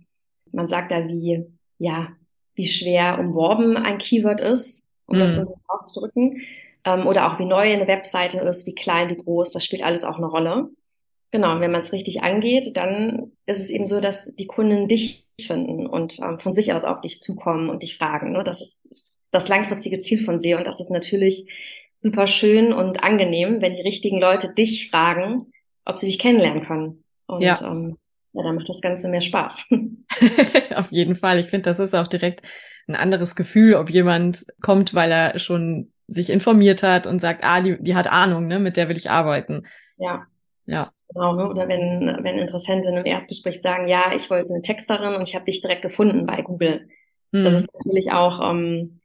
man 0.51 0.67
sagt 0.67 0.91
da, 0.91 1.07
wie, 1.07 1.45
ja, 1.77 2.09
wie 2.55 2.67
schwer 2.67 3.19
umworben 3.19 3.77
ein 3.77 3.97
Keyword 3.97 4.41
ist, 4.41 4.89
um 5.05 5.17
mhm. 5.17 5.21
das 5.21 5.35
so 5.35 5.43
auszudrücken. 5.67 6.41
Ähm, 6.83 7.05
oder 7.05 7.31
auch 7.31 7.39
wie 7.39 7.45
neu 7.45 7.71
eine 7.71 7.87
Webseite 7.87 8.39
ist, 8.39 8.65
wie 8.65 8.73
klein, 8.73 9.09
wie 9.09 9.17
groß, 9.17 9.51
das 9.51 9.63
spielt 9.63 9.83
alles 9.83 10.03
auch 10.03 10.17
eine 10.17 10.25
Rolle. 10.25 10.69
Genau, 11.31 11.53
und 11.53 11.61
wenn 11.61 11.71
man 11.71 11.81
es 11.81 11.93
richtig 11.93 12.23
angeht, 12.23 12.75
dann 12.75 13.31
ist 13.45 13.59
es 13.59 13.69
eben 13.69 13.87
so, 13.87 14.01
dass 14.01 14.35
die 14.35 14.47
Kunden 14.47 14.87
dich 14.87 15.27
finden 15.39 15.87
und 15.87 16.19
ähm, 16.19 16.39
von 16.39 16.51
sich 16.51 16.73
aus 16.73 16.83
auf 16.83 17.01
dich 17.01 17.21
zukommen 17.21 17.69
und 17.69 17.83
dich 17.83 17.97
fragen. 17.97 18.33
Ne? 18.33 18.43
Das 18.43 18.61
ist 18.61 18.81
das 19.31 19.47
langfristige 19.47 20.01
Ziel 20.01 20.25
von 20.25 20.41
SEO 20.41 20.57
und 20.57 20.67
das 20.67 20.81
ist 20.81 20.91
natürlich 20.91 21.47
super 21.95 22.27
schön 22.27 22.73
und 22.73 23.03
angenehm, 23.03 23.61
wenn 23.61 23.75
die 23.75 23.81
richtigen 23.81 24.19
Leute 24.19 24.53
dich 24.53 24.89
fragen, 24.89 25.53
ob 25.85 25.97
sie 25.97 26.07
dich 26.07 26.19
kennenlernen 26.19 26.63
können. 26.63 27.03
Und 27.27 27.41
ja. 27.41 27.55
Ähm, 27.61 27.97
ja, 28.33 28.43
dann 28.43 28.55
macht 28.55 28.69
das 28.69 28.81
Ganze 28.81 29.09
mehr 29.09 29.21
Spaß. 29.21 29.65
Auf 30.75 30.91
jeden 30.91 31.15
Fall. 31.15 31.39
Ich 31.39 31.47
finde, 31.47 31.69
das 31.69 31.79
ist 31.79 31.95
auch 31.95 32.07
direkt 32.07 32.41
ein 32.87 32.95
anderes 32.95 33.35
Gefühl, 33.35 33.75
ob 33.75 33.89
jemand 33.89 34.45
kommt, 34.61 34.93
weil 34.93 35.11
er 35.11 35.39
schon 35.39 35.91
sich 36.07 36.29
informiert 36.29 36.83
hat 36.83 37.07
und 37.07 37.19
sagt, 37.19 37.43
ah, 37.43 37.61
die, 37.61 37.77
die 37.81 37.95
hat 37.95 38.11
Ahnung, 38.11 38.47
ne, 38.47 38.59
mit 38.59 38.75
der 38.75 38.89
will 38.89 38.97
ich 38.97 39.09
arbeiten. 39.09 39.65
Ja. 39.97 40.25
Ja. 40.65 40.91
Genau, 41.13 41.35
ne? 41.35 41.49
Oder 41.49 41.67
wenn, 41.67 42.23
wenn 42.23 42.37
Interessenten 42.37 42.95
im 42.95 43.05
Erstgespräch 43.05 43.61
sagen, 43.61 43.87
ja, 43.87 44.13
ich 44.15 44.29
wollte 44.29 44.49
eine 44.49 44.61
Texterin 44.61 45.15
und 45.15 45.27
ich 45.27 45.35
habe 45.35 45.45
dich 45.45 45.61
direkt 45.61 45.81
gefunden 45.81 46.25
bei 46.25 46.41
Google. 46.41 46.87
Mhm. 47.31 47.43
Das 47.43 47.53
ist 47.53 47.69
natürlich 47.73 48.11
auch, 48.11 48.39
ähm, 48.51 49.01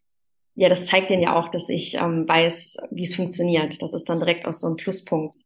ja, 0.54 0.68
das 0.68 0.86
zeigt 0.86 1.10
denen 1.10 1.22
ja 1.22 1.36
auch, 1.36 1.48
dass 1.50 1.68
ich 1.68 1.94
ähm, 1.96 2.28
weiß, 2.28 2.78
wie 2.90 3.04
es 3.04 3.14
funktioniert. 3.14 3.82
Das 3.82 3.94
ist 3.94 4.08
dann 4.08 4.18
direkt 4.18 4.46
auch 4.46 4.52
so 4.52 4.68
ein 4.68 4.76
Pluspunkt. 4.76 5.36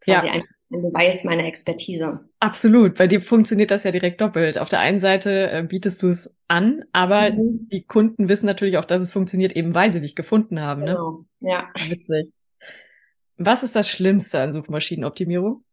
Quasi 0.00 0.26
ja. 0.26 0.32
einfach 0.34 0.48
ein 0.72 0.82
Beweis 0.82 1.24
meiner 1.24 1.44
Expertise. 1.44 2.20
Absolut. 2.40 2.96
Bei 2.96 3.06
dir 3.06 3.20
funktioniert 3.20 3.70
das 3.70 3.84
ja 3.84 3.90
direkt 3.90 4.20
doppelt. 4.20 4.58
Auf 4.58 4.68
der 4.68 4.80
einen 4.80 5.00
Seite 5.00 5.50
äh, 5.50 5.62
bietest 5.62 6.02
du 6.02 6.08
es 6.08 6.38
an, 6.48 6.84
aber 6.92 7.32
mhm. 7.32 7.68
die 7.70 7.82
Kunden 7.82 8.28
wissen 8.28 8.46
natürlich 8.46 8.78
auch, 8.78 8.84
dass 8.84 9.02
es 9.02 9.12
funktioniert, 9.12 9.54
eben 9.54 9.74
weil 9.74 9.92
sie 9.92 10.00
dich 10.00 10.14
gefunden 10.14 10.60
haben. 10.60 10.82
Ne? 10.82 10.92
Genau. 10.92 11.24
Ja. 11.40 11.68
Witzig. 11.88 12.32
Was 13.36 13.62
ist 13.62 13.74
das 13.76 13.88
Schlimmste 13.88 14.40
an 14.40 14.52
Suchmaschinenoptimierung? 14.52 15.64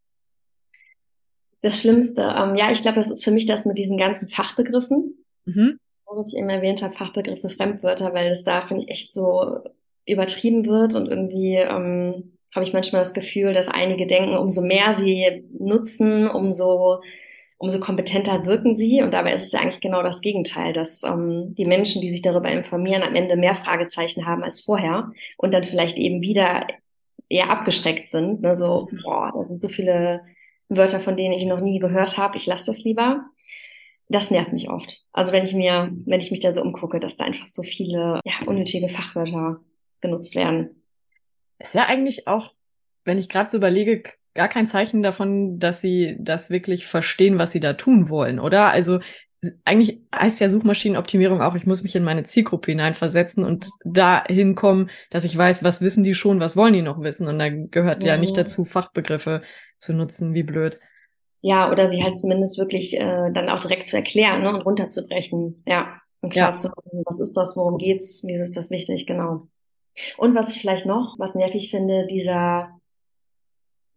Das 1.61 1.79
Schlimmste, 1.79 2.21
ähm, 2.21 2.55
ja, 2.55 2.71
ich 2.71 2.81
glaube, 2.81 2.95
das 2.95 3.11
ist 3.11 3.23
für 3.23 3.31
mich 3.31 3.45
das 3.45 3.65
mit 3.65 3.77
diesen 3.77 3.97
ganzen 3.97 4.29
Fachbegriffen. 4.29 5.25
Mhm. 5.45 5.77
Was 6.05 6.33
ich 6.33 6.39
eben 6.39 6.49
erwähnt 6.49 6.81
habe, 6.81 6.95
Fachbegriffe, 6.95 7.49
Fremdwörter, 7.49 8.13
weil 8.13 8.27
es 8.31 8.43
da, 8.43 8.65
finde 8.65 8.83
ich, 8.83 8.89
echt 8.89 9.13
so 9.13 9.59
übertrieben 10.05 10.65
wird 10.65 10.95
und 10.95 11.07
irgendwie 11.07 11.55
ähm, 11.55 12.37
habe 12.53 12.65
ich 12.65 12.73
manchmal 12.73 13.01
das 13.01 13.13
Gefühl, 13.13 13.53
dass 13.53 13.69
einige 13.69 14.07
denken, 14.07 14.35
umso 14.35 14.61
mehr 14.61 14.93
sie 14.93 15.45
nutzen, 15.57 16.27
umso 16.27 17.01
umso 17.61 17.79
kompetenter 17.79 18.43
wirken 18.45 18.73
sie. 18.73 19.03
Und 19.03 19.13
dabei 19.13 19.33
ist 19.33 19.43
es 19.43 19.51
ja 19.51 19.59
eigentlich 19.59 19.81
genau 19.81 20.01
das 20.01 20.21
Gegenteil, 20.21 20.73
dass 20.73 21.03
ähm, 21.03 21.53
die 21.55 21.65
Menschen, 21.65 22.01
die 22.01 22.09
sich 22.09 22.23
darüber 22.23 22.49
informieren, 22.49 23.03
am 23.03 23.13
Ende 23.13 23.35
mehr 23.35 23.55
Fragezeichen 23.55 24.25
haben 24.25 24.43
als 24.43 24.61
vorher 24.61 25.11
und 25.37 25.53
dann 25.53 25.63
vielleicht 25.63 25.97
eben 25.97 26.21
wieder 26.21 26.65
eher 27.31 27.49
abgeschreckt 27.49 28.09
sind. 28.09 28.41
Ne? 28.41 28.55
So, 28.55 28.89
boah, 29.03 29.31
da 29.33 29.45
sind 29.45 29.61
so 29.61 29.69
viele 29.69 30.21
Wörter, 30.69 31.01
von 31.01 31.17
denen 31.17 31.33
ich 31.33 31.45
noch 31.45 31.59
nie 31.59 31.79
gehört 31.79 32.17
habe, 32.17 32.37
ich 32.37 32.45
lasse 32.45 32.67
das 32.67 32.83
lieber. 32.83 33.25
Das 34.09 34.31
nervt 34.31 34.51
mich 34.51 34.69
oft. 34.69 35.03
Also 35.13 35.31
wenn 35.31 35.45
ich 35.45 35.53
mir, 35.53 35.91
wenn 36.05 36.19
ich 36.19 36.31
mich 36.31 36.41
da 36.41 36.51
so 36.51 36.61
umgucke, 36.61 36.99
dass 36.99 37.17
da 37.17 37.25
einfach 37.25 37.47
so 37.47 37.63
viele 37.63 38.19
ja, 38.25 38.45
unnötige 38.45 38.89
Fachwörter 38.89 39.61
genutzt 40.01 40.35
werden. 40.35 40.83
Ist 41.59 41.75
ja 41.75 41.85
eigentlich 41.85 42.27
auch, 42.27 42.53
wenn 43.05 43.17
ich 43.17 43.29
gerade 43.29 43.49
so 43.49 43.57
überlege, 43.57 44.03
gar 44.33 44.47
kein 44.47 44.67
Zeichen 44.67 45.01
davon, 45.01 45.59
dass 45.59 45.81
sie 45.81 46.17
das 46.19 46.49
wirklich 46.49 46.85
verstehen, 46.85 47.37
was 47.37 47.51
sie 47.51 47.59
da 47.59 47.73
tun 47.73 48.09
wollen, 48.09 48.39
oder? 48.39 48.71
Also 48.71 48.99
eigentlich 49.65 50.01
heißt 50.13 50.39
ja 50.39 50.49
Suchmaschinenoptimierung 50.49 51.41
auch, 51.41 51.55
ich 51.55 51.65
muss 51.65 51.81
mich 51.81 51.95
in 51.95 52.03
meine 52.03 52.23
Zielgruppe 52.23 52.71
hineinversetzen 52.71 53.43
und 53.43 53.69
dahin 53.83 54.55
kommen, 54.55 54.89
dass 55.09 55.23
ich 55.23 55.35
weiß, 55.35 55.63
was 55.63 55.81
wissen 55.81 56.03
die 56.03 56.13
schon, 56.13 56.39
was 56.39 56.55
wollen 56.55 56.73
die 56.73 56.83
noch 56.83 57.01
wissen. 57.01 57.27
Und 57.27 57.39
da 57.39 57.49
gehört 57.49 58.03
ja, 58.03 58.13
ja 58.13 58.17
nicht 58.17 58.37
dazu, 58.37 58.65
Fachbegriffe 58.65 59.41
zu 59.77 59.93
nutzen, 59.93 60.33
wie 60.33 60.43
blöd. 60.43 60.79
Ja, 61.41 61.71
oder 61.71 61.87
sie 61.87 62.03
halt 62.03 62.17
zumindest 62.17 62.59
wirklich 62.59 62.95
äh, 62.95 63.31
dann 63.33 63.49
auch 63.49 63.61
direkt 63.61 63.87
zu 63.87 63.97
erklären 63.97 64.43
ne, 64.43 64.53
und 64.53 64.61
runterzubrechen. 64.61 65.63
Ja, 65.65 65.99
und 66.21 66.31
klar 66.31 66.51
ja. 66.51 66.55
zu 66.55 66.67
machen, 66.67 67.03
was 67.05 67.19
ist 67.19 67.33
das, 67.33 67.55
worum 67.57 67.79
geht's, 67.79 68.21
wieso 68.23 68.43
ist 68.43 68.55
das 68.55 68.69
wichtig, 68.69 69.07
genau. 69.07 69.47
Und 70.17 70.35
was 70.35 70.55
ich 70.55 70.61
vielleicht 70.61 70.85
noch, 70.85 71.15
was 71.17 71.33
nervig 71.33 71.71
finde, 71.71 72.05
dieser 72.05 72.79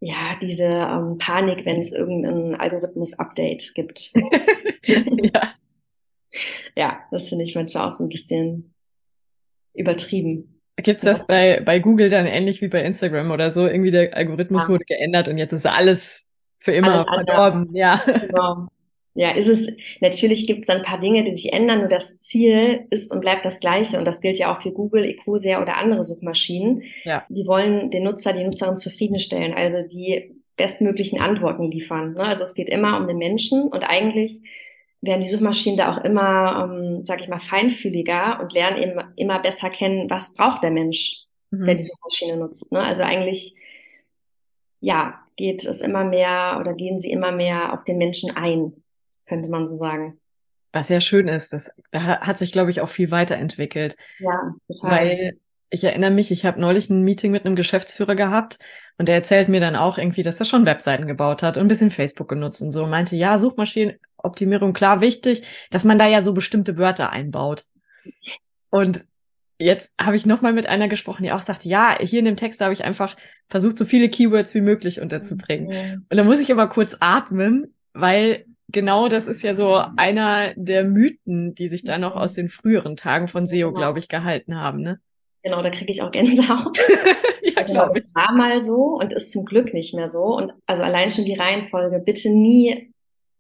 ja, 0.04 0.36
diese 0.40 0.64
ähm, 0.64 1.16
Panik, 1.18 1.64
wenn 1.64 1.80
es 1.80 1.92
irgendein 1.92 2.54
Algorithmus-Update 2.60 3.74
gibt. 3.74 4.12
ja. 4.84 5.54
ja, 6.76 7.00
das 7.10 7.30
finde 7.30 7.44
ich 7.44 7.54
manchmal 7.54 7.88
auch 7.88 7.92
so 7.92 8.04
ein 8.04 8.10
bisschen 8.10 8.74
übertrieben. 9.72 10.60
Gibt's 10.76 11.04
das 11.04 11.26
bei, 11.26 11.62
bei 11.64 11.78
Google 11.78 12.10
dann 12.10 12.26
ähnlich 12.26 12.60
wie 12.60 12.68
bei 12.68 12.82
Instagram 12.82 13.30
oder 13.30 13.50
so? 13.50 13.66
Irgendwie 13.66 13.90
der 13.90 14.14
Algorithmus 14.14 14.64
ja. 14.64 14.68
wurde 14.68 14.84
geändert 14.84 15.28
und 15.28 15.38
jetzt 15.38 15.52
ist 15.52 15.66
alles 15.66 16.26
für 16.58 16.72
immer 16.72 16.92
alles 16.92 17.06
verdorben. 17.06 17.68
Ja. 17.72 18.02
Genau. 18.04 18.68
Ja, 19.16 19.30
ist 19.30 19.46
es, 19.46 19.68
natürlich 20.00 20.46
gibt 20.48 20.64
es 20.64 20.68
ein 20.68 20.82
paar 20.82 20.98
Dinge, 20.98 21.22
die 21.22 21.36
sich 21.36 21.52
ändern, 21.52 21.78
nur 21.78 21.88
das 21.88 22.20
Ziel 22.20 22.86
ist 22.90 23.12
und 23.12 23.20
bleibt 23.20 23.46
das 23.46 23.60
gleiche. 23.60 23.96
Und 23.96 24.04
das 24.04 24.20
gilt 24.20 24.38
ja 24.38 24.54
auch 24.54 24.60
für 24.60 24.72
Google, 24.72 25.04
Ecosia 25.04 25.62
oder 25.62 25.76
andere 25.76 26.02
Suchmaschinen. 26.02 26.82
Ja. 27.04 27.24
Die 27.28 27.46
wollen 27.46 27.90
den 27.90 28.02
Nutzer, 28.02 28.32
die 28.32 28.42
Nutzerin 28.42 28.76
zufriedenstellen, 28.76 29.54
also 29.54 29.82
die 29.82 30.34
bestmöglichen 30.56 31.20
Antworten 31.20 31.70
liefern. 31.70 32.14
Ne? 32.14 32.24
Also 32.24 32.42
es 32.42 32.54
geht 32.54 32.68
immer 32.68 32.98
um 32.98 33.06
den 33.06 33.18
Menschen 33.18 33.62
und 33.68 33.84
eigentlich 33.84 34.40
werden 35.00 35.20
die 35.20 35.28
Suchmaschinen 35.28 35.78
da 35.78 35.92
auch 35.92 36.02
immer, 36.02 36.68
ähm, 36.68 37.04
sag 37.04 37.20
ich 37.20 37.28
mal, 37.28 37.40
feinfühliger 37.40 38.40
und 38.40 38.52
lernen 38.52 38.82
eben 38.82 39.00
immer 39.16 39.38
besser 39.38 39.70
kennen, 39.70 40.10
was 40.10 40.34
braucht 40.34 40.64
der 40.64 40.70
Mensch, 40.70 41.22
mhm. 41.50 41.66
der 41.66 41.76
die 41.76 41.84
Suchmaschine 41.84 42.36
nutzt. 42.36 42.72
Ne? 42.72 42.80
Also 42.80 43.02
eigentlich, 43.02 43.54
ja, 44.80 45.20
geht 45.36 45.64
es 45.64 45.80
immer 45.80 46.04
mehr 46.04 46.58
oder 46.60 46.74
gehen 46.74 47.00
sie 47.00 47.10
immer 47.10 47.32
mehr 47.32 47.72
auf 47.74 47.84
den 47.84 47.98
Menschen 47.98 48.30
ein 48.30 48.72
könnte 49.26 49.48
man 49.48 49.66
so 49.66 49.76
sagen. 49.76 50.20
Was 50.72 50.88
ja 50.88 51.00
schön 51.00 51.28
ist, 51.28 51.52
das 51.52 51.70
hat 51.92 52.38
sich, 52.38 52.50
glaube 52.50 52.70
ich, 52.70 52.80
auch 52.80 52.88
viel 52.88 53.10
weiterentwickelt. 53.10 53.96
Ja, 54.18 54.54
total. 54.66 54.90
Weil 54.90 55.38
ich 55.70 55.84
erinnere 55.84 56.10
mich, 56.10 56.30
ich 56.30 56.44
habe 56.44 56.60
neulich 56.60 56.90
ein 56.90 57.02
Meeting 57.02 57.32
mit 57.32 57.44
einem 57.44 57.56
Geschäftsführer 57.56 58.14
gehabt 58.14 58.58
und 58.98 59.08
der 59.08 59.16
erzählt 59.16 59.48
mir 59.48 59.60
dann 59.60 59.76
auch 59.76 59.98
irgendwie, 59.98 60.22
dass 60.22 60.38
er 60.40 60.46
schon 60.46 60.66
Webseiten 60.66 61.06
gebaut 61.06 61.42
hat 61.42 61.56
und 61.56 61.64
ein 61.64 61.68
bisschen 61.68 61.90
Facebook 61.90 62.28
genutzt 62.28 62.62
und 62.62 62.72
so. 62.72 62.84
Und 62.84 62.90
meinte, 62.90 63.16
ja, 63.16 63.38
Suchmaschinenoptimierung, 63.38 64.72
klar, 64.72 65.00
wichtig, 65.00 65.44
dass 65.70 65.84
man 65.84 65.98
da 65.98 66.06
ja 66.06 66.22
so 66.22 66.32
bestimmte 66.32 66.76
Wörter 66.76 67.10
einbaut. 67.10 67.64
Und 68.70 69.04
jetzt 69.58 69.92
habe 70.00 70.16
ich 70.16 70.26
nochmal 70.26 70.52
mit 70.52 70.68
einer 70.68 70.88
gesprochen, 70.88 71.24
die 71.24 71.32
auch 71.32 71.40
sagte, 71.40 71.68
ja, 71.68 71.96
hier 72.00 72.20
in 72.20 72.24
dem 72.24 72.36
Text 72.36 72.60
habe 72.60 72.72
ich 72.72 72.84
einfach 72.84 73.16
versucht, 73.48 73.78
so 73.78 73.84
viele 73.84 74.08
Keywords 74.08 74.54
wie 74.54 74.60
möglich 74.60 75.00
unterzubringen. 75.00 76.06
Und 76.08 76.16
da 76.16 76.24
muss 76.24 76.40
ich 76.40 76.50
immer 76.50 76.68
kurz 76.68 76.96
atmen, 77.00 77.74
weil 77.92 78.44
genau 78.68 79.08
das 79.08 79.26
ist 79.26 79.42
ja 79.42 79.54
so 79.54 79.82
einer 79.96 80.52
der 80.56 80.84
Mythen, 80.84 81.54
die 81.54 81.68
sich 81.68 81.84
da 81.84 81.98
noch 81.98 82.16
aus 82.16 82.34
den 82.34 82.48
früheren 82.48 82.96
Tagen 82.96 83.28
von 83.28 83.46
SEO, 83.46 83.68
genau. 83.68 83.78
glaube 83.78 83.98
ich, 83.98 84.08
gehalten 84.08 84.60
haben. 84.60 84.82
Ne? 84.82 85.00
Genau, 85.42 85.62
da 85.62 85.70
kriege 85.70 85.92
ich 85.92 86.02
auch 86.02 86.10
Gänsehaut. 86.10 86.78
ja, 87.42 87.62
genau, 87.62 87.92
das 87.92 88.14
war 88.14 88.32
mal 88.32 88.62
so 88.62 88.98
und 88.98 89.12
ist 89.12 89.30
zum 89.30 89.44
Glück 89.44 89.74
nicht 89.74 89.94
mehr 89.94 90.08
so. 90.08 90.22
Und 90.22 90.52
also 90.66 90.82
allein 90.82 91.10
schon 91.10 91.26
die 91.26 91.34
Reihenfolge, 91.34 91.98
bitte 91.98 92.30
nie 92.30 92.90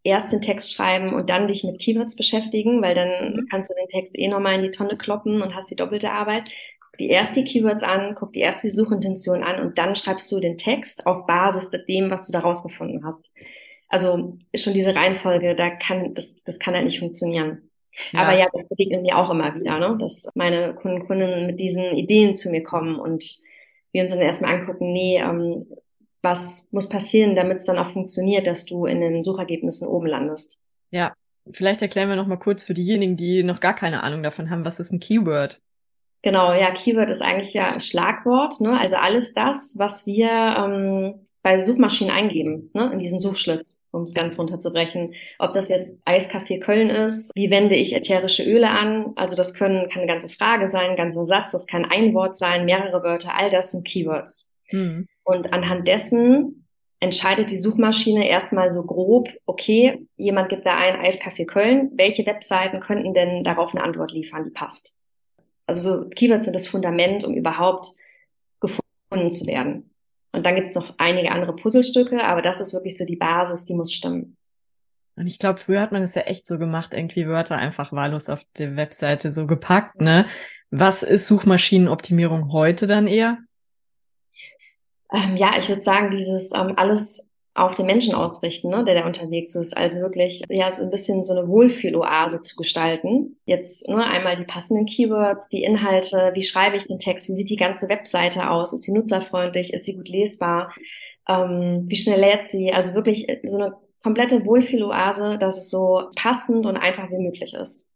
erst 0.04 0.32
den 0.32 0.42
Text 0.42 0.72
schreiben 0.72 1.14
und 1.14 1.30
dann 1.30 1.48
dich 1.48 1.64
mit 1.64 1.80
Keywords 1.80 2.14
beschäftigen, 2.14 2.82
weil 2.82 2.94
dann 2.94 3.08
mhm. 3.08 3.48
kannst 3.50 3.70
du 3.70 3.74
den 3.74 3.88
Text 3.88 4.16
eh 4.18 4.28
nochmal 4.28 4.56
in 4.56 4.62
die 4.62 4.70
Tonne 4.70 4.98
kloppen 4.98 5.40
und 5.40 5.54
hast 5.54 5.70
die 5.70 5.76
doppelte 5.76 6.10
Arbeit. 6.10 6.50
Guck 6.80 6.98
dir 6.98 7.08
erst 7.08 7.36
die 7.36 7.44
Keywords 7.44 7.82
an, 7.82 8.14
guck 8.14 8.34
dir 8.34 8.44
erst 8.44 8.62
die 8.62 8.68
Suchintention 8.68 9.42
an 9.42 9.60
und 9.60 9.78
dann 9.78 9.96
schreibst 9.96 10.30
du 10.30 10.40
den 10.40 10.58
Text 10.58 11.06
auf 11.06 11.26
Basis 11.26 11.70
dem, 11.88 12.10
was 12.10 12.26
du 12.26 12.32
da 12.32 12.40
rausgefunden 12.40 13.04
hast. 13.04 13.32
Also 13.88 14.38
ist 14.52 14.64
schon 14.64 14.74
diese 14.74 14.94
Reihenfolge, 14.94 15.54
da 15.54 15.70
kann, 15.70 16.14
das, 16.14 16.42
das 16.42 16.58
kann 16.58 16.74
halt 16.74 16.84
nicht 16.84 16.98
funktionieren. 16.98 17.70
Ja. 18.12 18.20
Aber 18.22 18.36
ja, 18.36 18.46
das 18.52 18.68
begegnet 18.68 19.02
mir 19.02 19.16
auch 19.16 19.30
immer 19.30 19.54
wieder, 19.54 19.78
ne? 19.78 19.96
dass 20.00 20.28
meine 20.34 20.74
Kunden, 20.74 21.06
Kunden 21.06 21.46
mit 21.46 21.60
diesen 21.60 21.96
Ideen 21.96 22.34
zu 22.34 22.50
mir 22.50 22.62
kommen 22.62 22.98
und 22.98 23.24
wir 23.92 24.02
uns 24.02 24.10
dann 24.10 24.20
erstmal 24.20 24.54
angucken, 24.56 24.92
nee, 24.92 25.18
ähm, 25.18 25.66
was 26.22 26.68
muss 26.72 26.88
passieren, 26.88 27.36
damit 27.36 27.58
es 27.58 27.66
dann 27.66 27.78
auch 27.78 27.92
funktioniert, 27.92 28.46
dass 28.46 28.64
du 28.64 28.86
in 28.86 29.00
den 29.00 29.22
Suchergebnissen 29.22 29.86
oben 29.86 30.06
landest. 30.06 30.58
Ja, 30.90 31.12
vielleicht 31.52 31.82
erklären 31.82 32.08
wir 32.08 32.16
noch 32.16 32.26
mal 32.26 32.38
kurz 32.38 32.64
für 32.64 32.74
diejenigen, 32.74 33.16
die 33.16 33.42
noch 33.44 33.60
gar 33.60 33.74
keine 33.74 34.02
Ahnung 34.02 34.22
davon 34.22 34.50
haben, 34.50 34.64
was 34.64 34.80
ist 34.80 34.90
ein 34.90 35.00
Keyword? 35.00 35.60
Genau, 36.22 36.54
ja, 36.54 36.70
Keyword 36.72 37.10
ist 37.10 37.20
eigentlich 37.20 37.52
ja 37.52 37.68
ein 37.68 37.80
Schlagwort, 37.80 38.60
ne? 38.60 38.78
also 38.78 38.96
alles 38.96 39.34
das, 39.34 39.74
was 39.78 40.06
wir 40.06 40.30
ähm, 40.30 41.26
bei 41.44 41.58
Suchmaschinen 41.58 42.10
eingeben, 42.10 42.70
ne, 42.72 42.90
in 42.90 42.98
diesen 42.98 43.20
Suchschlitz, 43.20 43.84
um 43.90 44.04
es 44.04 44.14
ganz 44.14 44.38
runterzubrechen. 44.38 45.12
Ob 45.38 45.52
das 45.52 45.68
jetzt 45.68 45.98
Eiskaffee 46.06 46.58
Köln 46.58 46.88
ist, 46.88 47.30
wie 47.34 47.50
wende 47.50 47.76
ich 47.76 47.94
ätherische 47.94 48.44
Öle 48.44 48.70
an? 48.70 49.12
Also 49.16 49.36
das 49.36 49.52
können, 49.52 49.90
kann 49.90 50.00
eine 50.02 50.10
ganze 50.10 50.30
Frage 50.30 50.68
sein, 50.68 50.92
ein 50.92 50.96
ganzer 50.96 51.26
Satz, 51.26 51.52
das 51.52 51.66
kann 51.66 51.84
ein 51.84 52.14
Wort 52.14 52.38
sein, 52.38 52.64
mehrere 52.64 53.02
Wörter, 53.02 53.36
all 53.36 53.50
das 53.50 53.72
sind 53.72 53.86
Keywords. 53.86 54.50
Mhm. 54.72 55.06
Und 55.22 55.52
anhand 55.52 55.86
dessen 55.86 56.66
entscheidet 56.98 57.50
die 57.50 57.56
Suchmaschine 57.56 58.26
erstmal 58.26 58.70
so 58.70 58.82
grob, 58.82 59.28
okay, 59.44 60.06
jemand 60.16 60.48
gibt 60.48 60.64
da 60.64 60.78
ein 60.78 60.96
Eiskaffee 60.96 61.44
Köln, 61.44 61.90
welche 61.94 62.24
Webseiten 62.24 62.80
könnten 62.80 63.12
denn 63.12 63.44
darauf 63.44 63.74
eine 63.74 63.84
Antwort 63.84 64.12
liefern, 64.12 64.44
die 64.44 64.50
passt? 64.50 64.96
Also 65.66 66.04
so 66.04 66.08
Keywords 66.08 66.46
sind 66.46 66.54
das 66.54 66.68
Fundament, 66.68 67.22
um 67.22 67.34
überhaupt 67.34 67.88
gefunden 68.60 69.30
zu 69.30 69.46
werden. 69.46 69.90
Und 70.34 70.44
dann 70.44 70.56
gibt's 70.56 70.74
noch 70.74 70.94
einige 70.98 71.30
andere 71.30 71.54
Puzzlestücke, 71.54 72.24
aber 72.24 72.42
das 72.42 72.60
ist 72.60 72.72
wirklich 72.72 72.98
so 72.98 73.04
die 73.04 73.14
Basis, 73.14 73.66
die 73.66 73.74
muss 73.74 73.92
stimmen. 73.92 74.36
Und 75.14 75.28
ich 75.28 75.38
glaube, 75.38 75.60
früher 75.60 75.80
hat 75.80 75.92
man 75.92 76.02
es 76.02 76.16
ja 76.16 76.22
echt 76.22 76.44
so 76.44 76.58
gemacht, 76.58 76.92
irgendwie 76.92 77.28
Wörter 77.28 77.56
einfach 77.56 77.92
wahllos 77.92 78.28
auf 78.28 78.42
der 78.58 78.74
Webseite 78.76 79.30
so 79.30 79.46
gepackt, 79.46 80.00
ne? 80.00 80.26
Was 80.70 81.04
ist 81.04 81.28
Suchmaschinenoptimierung 81.28 82.52
heute 82.52 82.88
dann 82.88 83.06
eher? 83.06 83.38
Ähm, 85.12 85.36
ja, 85.36 85.52
ich 85.56 85.68
würde 85.68 85.82
sagen, 85.82 86.10
dieses 86.10 86.50
ähm, 86.52 86.74
alles 86.76 87.30
auf 87.54 87.74
den 87.76 87.86
Menschen 87.86 88.14
ausrichten, 88.14 88.68
ne, 88.68 88.84
der 88.84 88.94
da 88.94 89.06
unterwegs 89.06 89.54
ist. 89.54 89.76
Also 89.76 90.00
wirklich, 90.00 90.42
ja, 90.48 90.68
so 90.70 90.82
ein 90.82 90.90
bisschen 90.90 91.22
so 91.22 91.36
eine 91.36 91.48
Wohlfühloase 91.48 92.40
zu 92.40 92.56
gestalten. 92.56 93.36
Jetzt 93.46 93.88
nur 93.88 93.98
ne, 93.98 94.06
einmal 94.06 94.36
die 94.36 94.44
passenden 94.44 94.86
Keywords, 94.86 95.48
die 95.48 95.62
Inhalte, 95.62 96.32
wie 96.34 96.42
schreibe 96.42 96.76
ich 96.76 96.86
den 96.86 96.98
Text, 96.98 97.28
wie 97.28 97.34
sieht 97.34 97.50
die 97.50 97.56
ganze 97.56 97.88
Webseite 97.88 98.50
aus, 98.50 98.72
ist 98.72 98.82
sie 98.82 98.92
nutzerfreundlich, 98.92 99.72
ist 99.72 99.84
sie 99.84 99.96
gut 99.96 100.08
lesbar, 100.08 100.74
ähm, 101.28 101.84
wie 101.86 101.96
schnell 101.96 102.20
lädt 102.20 102.48
sie, 102.48 102.72
also 102.72 102.94
wirklich 102.94 103.26
so 103.44 103.58
eine 103.58 103.74
komplette 104.02 104.44
Wohlfühloase, 104.44 105.38
dass 105.38 105.56
es 105.56 105.70
so 105.70 106.10
passend 106.16 106.66
und 106.66 106.76
einfach 106.76 107.08
wie 107.10 107.22
möglich 107.22 107.54
ist. 107.54 107.90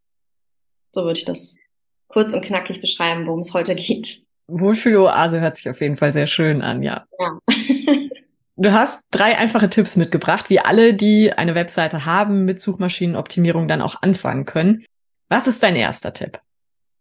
So 0.92 1.02
würde 1.02 1.18
ich 1.18 1.26
das 1.26 1.58
kurz 2.06 2.32
und 2.32 2.44
knackig 2.44 2.80
beschreiben, 2.80 3.26
worum 3.26 3.40
es 3.40 3.52
heute 3.54 3.74
geht. 3.74 4.20
Wohlfühloase 4.46 5.40
hört 5.40 5.56
sich 5.56 5.68
auf 5.68 5.80
jeden 5.80 5.96
Fall 5.96 6.12
sehr 6.12 6.26
schön 6.26 6.62
an, 6.62 6.82
ja. 6.82 7.06
Ja. 7.18 7.38
Du 8.60 8.72
hast 8.72 9.06
drei 9.12 9.38
einfache 9.38 9.70
Tipps 9.70 9.96
mitgebracht, 9.96 10.50
wie 10.50 10.58
alle, 10.58 10.92
die 10.92 11.32
eine 11.32 11.54
Webseite 11.54 12.04
haben, 12.04 12.44
mit 12.44 12.60
Suchmaschinenoptimierung 12.60 13.68
dann 13.68 13.80
auch 13.80 14.02
anfangen 14.02 14.46
können. 14.46 14.84
Was 15.28 15.46
ist 15.46 15.62
dein 15.62 15.76
erster 15.76 16.12
Tipp? 16.12 16.40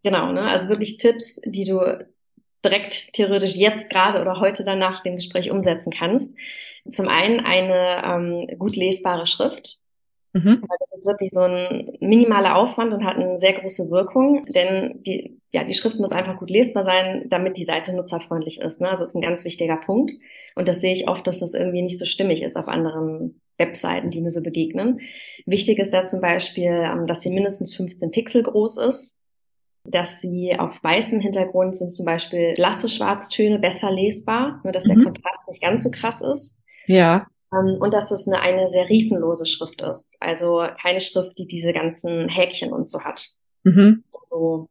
Genau, 0.04 0.30
ne? 0.30 0.42
also 0.42 0.68
wirklich 0.68 0.98
Tipps, 0.98 1.40
die 1.44 1.64
du 1.64 2.06
direkt 2.64 3.12
theoretisch 3.14 3.56
jetzt 3.56 3.90
gerade 3.90 4.20
oder 4.20 4.38
heute 4.38 4.64
dann 4.64 4.78
nach 4.78 5.02
dem 5.02 5.16
Gespräch 5.16 5.50
umsetzen 5.50 5.90
kannst. 5.90 6.36
Zum 6.88 7.08
einen 7.08 7.40
eine 7.40 8.04
ähm, 8.04 8.58
gut 8.58 8.76
lesbare 8.76 9.26
Schrift. 9.26 9.78
Mhm. 10.32 10.62
Das 10.78 10.92
ist 10.92 11.06
wirklich 11.06 11.30
so 11.30 11.40
ein 11.40 11.96
minimaler 12.00 12.56
Aufwand 12.56 12.92
und 12.92 13.04
hat 13.04 13.16
eine 13.16 13.38
sehr 13.38 13.54
große 13.54 13.90
Wirkung, 13.90 14.46
denn 14.46 15.02
die, 15.02 15.40
ja, 15.52 15.64
die 15.64 15.74
Schrift 15.74 15.98
muss 15.98 16.12
einfach 16.12 16.38
gut 16.38 16.50
lesbar 16.50 16.84
sein, 16.84 17.26
damit 17.28 17.56
die 17.56 17.64
Seite 17.64 17.96
nutzerfreundlich 17.96 18.60
ist. 18.60 18.80
Ne? 18.80 18.88
Also 18.90 19.02
das 19.02 19.10
ist 19.10 19.14
ein 19.14 19.22
ganz 19.22 19.44
wichtiger 19.44 19.76
Punkt. 19.76 20.12
Und 20.54 20.68
das 20.68 20.80
sehe 20.80 20.92
ich 20.92 21.08
oft, 21.08 21.26
dass 21.26 21.40
das 21.40 21.54
irgendwie 21.54 21.82
nicht 21.82 21.98
so 21.98 22.04
stimmig 22.04 22.42
ist 22.42 22.56
auf 22.56 22.68
anderen 22.68 23.40
Webseiten, 23.58 24.10
die 24.10 24.20
mir 24.20 24.30
so 24.30 24.42
begegnen. 24.42 25.00
Wichtig 25.46 25.78
ist 25.78 25.92
da 25.92 26.06
zum 26.06 26.20
Beispiel, 26.20 26.70
ähm, 26.70 27.06
dass 27.06 27.22
sie 27.22 27.30
mindestens 27.30 27.74
15 27.74 28.10
Pixel 28.10 28.42
groß 28.42 28.78
ist, 28.78 29.18
dass 29.84 30.20
sie 30.20 30.56
auf 30.58 30.82
weißem 30.82 31.20
Hintergrund 31.20 31.76
sind 31.76 31.94
zum 31.94 32.04
Beispiel 32.04 32.54
blasse 32.54 32.88
Schwarztöne 32.88 33.58
besser 33.58 33.90
lesbar, 33.90 34.60
nur 34.62 34.72
dass 34.72 34.84
mhm. 34.84 34.94
der 34.94 35.04
Kontrast 35.04 35.48
nicht 35.48 35.62
ganz 35.62 35.84
so 35.84 35.90
krass 35.90 36.20
ist. 36.20 36.58
Ja. 36.86 37.26
Ähm, 37.52 37.76
und 37.80 37.94
dass 37.94 38.10
es 38.10 38.26
eine, 38.26 38.40
eine 38.40 38.68
serifenlose 38.68 39.46
Schrift 39.46 39.80
ist. 39.82 40.16
Also 40.20 40.66
keine 40.80 41.00
Schrift, 41.00 41.38
die 41.38 41.46
diese 41.46 41.72
ganzen 41.72 42.28
Häkchen 42.28 42.72
und 42.72 42.90
so 42.90 43.02
hat. 43.04 43.26
Mhm. 43.64 44.04
So, 44.22 44.68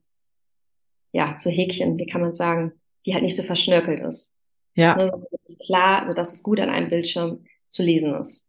ja, 1.11 1.35
so 1.39 1.49
Häkchen, 1.49 1.97
wie 1.97 2.05
kann 2.05 2.21
man 2.21 2.33
sagen, 2.33 2.73
die 3.05 3.13
halt 3.13 3.23
nicht 3.23 3.35
so 3.35 3.43
verschnörkelt 3.43 4.01
ist. 4.01 4.33
Ja. 4.75 4.95
Ne, 4.95 5.07
so 5.07 5.25
klar, 5.65 6.05
so 6.05 6.13
dass 6.13 6.33
es 6.33 6.43
gut 6.43 6.59
an 6.59 6.69
einem 6.69 6.89
Bildschirm 6.89 7.45
zu 7.69 7.81
lesen 7.81 8.13
ist. 8.15 8.45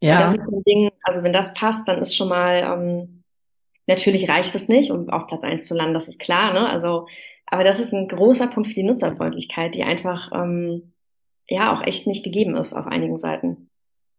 Ja. 0.00 0.16
Und 0.16 0.22
das 0.22 0.34
ist 0.34 0.46
so 0.46 0.56
ein 0.56 0.64
Ding, 0.64 0.90
also 1.02 1.22
wenn 1.22 1.32
das 1.32 1.54
passt, 1.54 1.86
dann 1.86 2.00
ist 2.00 2.16
schon 2.16 2.28
mal, 2.28 2.56
ähm, 2.56 3.22
natürlich 3.86 4.28
reicht 4.28 4.54
es 4.56 4.68
nicht, 4.68 4.90
um 4.90 5.08
auf 5.10 5.28
Platz 5.28 5.44
eins 5.44 5.68
zu 5.68 5.76
landen, 5.76 5.94
das 5.94 6.08
ist 6.08 6.18
klar, 6.18 6.52
ne? 6.52 6.68
Also, 6.68 7.06
aber 7.46 7.62
das 7.62 7.78
ist 7.78 7.92
ein 7.92 8.08
großer 8.08 8.48
Punkt 8.48 8.70
für 8.70 8.74
die 8.74 8.82
Nutzerfreundlichkeit, 8.82 9.76
die 9.76 9.84
einfach, 9.84 10.32
ähm, 10.34 10.91
ja, 11.52 11.76
auch 11.76 11.86
echt 11.86 12.06
nicht 12.06 12.24
gegeben 12.24 12.56
ist 12.56 12.72
auf 12.72 12.86
einigen 12.86 13.18
Seiten. 13.18 13.68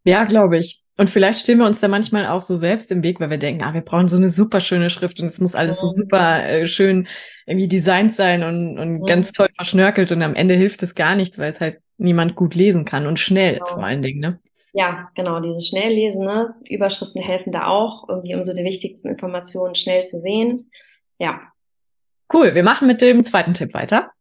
Ja, 0.06 0.26
glaube 0.26 0.58
ich. 0.58 0.84
Und 0.98 1.10
vielleicht 1.10 1.40
stehen 1.40 1.58
wir 1.58 1.66
uns 1.66 1.80
da 1.80 1.88
manchmal 1.88 2.28
auch 2.28 2.42
so 2.42 2.56
selbst 2.56 2.92
im 2.92 3.04
Weg, 3.04 3.20
weil 3.20 3.32
wir 3.32 3.40
denken, 3.40 3.64
ah, 3.64 3.74
wir 3.74 3.82
brauchen 3.82 4.08
so 4.08 4.18
eine 4.18 4.30
super 4.30 4.60
schöne 4.60 4.92
Schrift 4.92 5.20
und 5.20 5.26
es 5.26 5.42
muss 5.42 5.56
alles 5.56 5.82
so 5.82 5.88
super 5.88 6.46
äh, 6.46 6.68
schön 6.68 7.08
irgendwie 7.48 7.68
designt 7.68 8.14
sein 8.14 8.44
und, 8.44 8.78
und 8.78 9.00
ja. 9.00 9.16
ganz 9.16 9.32
toll 9.32 9.48
verschnörkelt 9.56 10.12
und 10.12 10.22
am 10.22 10.36
Ende 10.36 10.54
hilft 10.54 10.84
es 10.84 10.94
gar 10.94 11.16
nichts, 11.16 11.40
weil 11.40 11.52
es 11.52 11.62
halt 11.62 11.80
niemand 11.98 12.36
gut 12.36 12.54
lesen 12.54 12.86
kann 12.86 13.08
und 13.08 13.20
schnell 13.20 13.56
genau. 13.56 13.66
vor 13.66 13.84
allen 13.84 14.02
Dingen, 14.04 14.20
ne? 14.20 14.40
Ja, 14.76 15.10
genau, 15.16 15.40
dieses 15.40 15.68
Schnelllesen, 15.68 16.26
ne? 16.26 16.56
Überschriften 16.70 17.22
helfen 17.22 17.52
da 17.52 17.68
auch, 17.68 18.08
irgendwie 18.08 18.36
um 18.36 18.44
so 18.44 18.54
die 18.54 18.64
wichtigsten 18.64 19.08
Informationen 19.10 19.76
schnell 19.76 20.04
zu 20.04 20.20
sehen. 20.20 20.70
Ja. 21.18 21.42
Cool, 22.32 22.54
wir 22.54 22.64
machen 22.64 22.88
mit 22.88 23.02
dem 23.02 23.24
zweiten 23.24 23.54
Tipp 23.54 23.74
weiter. 23.74 24.12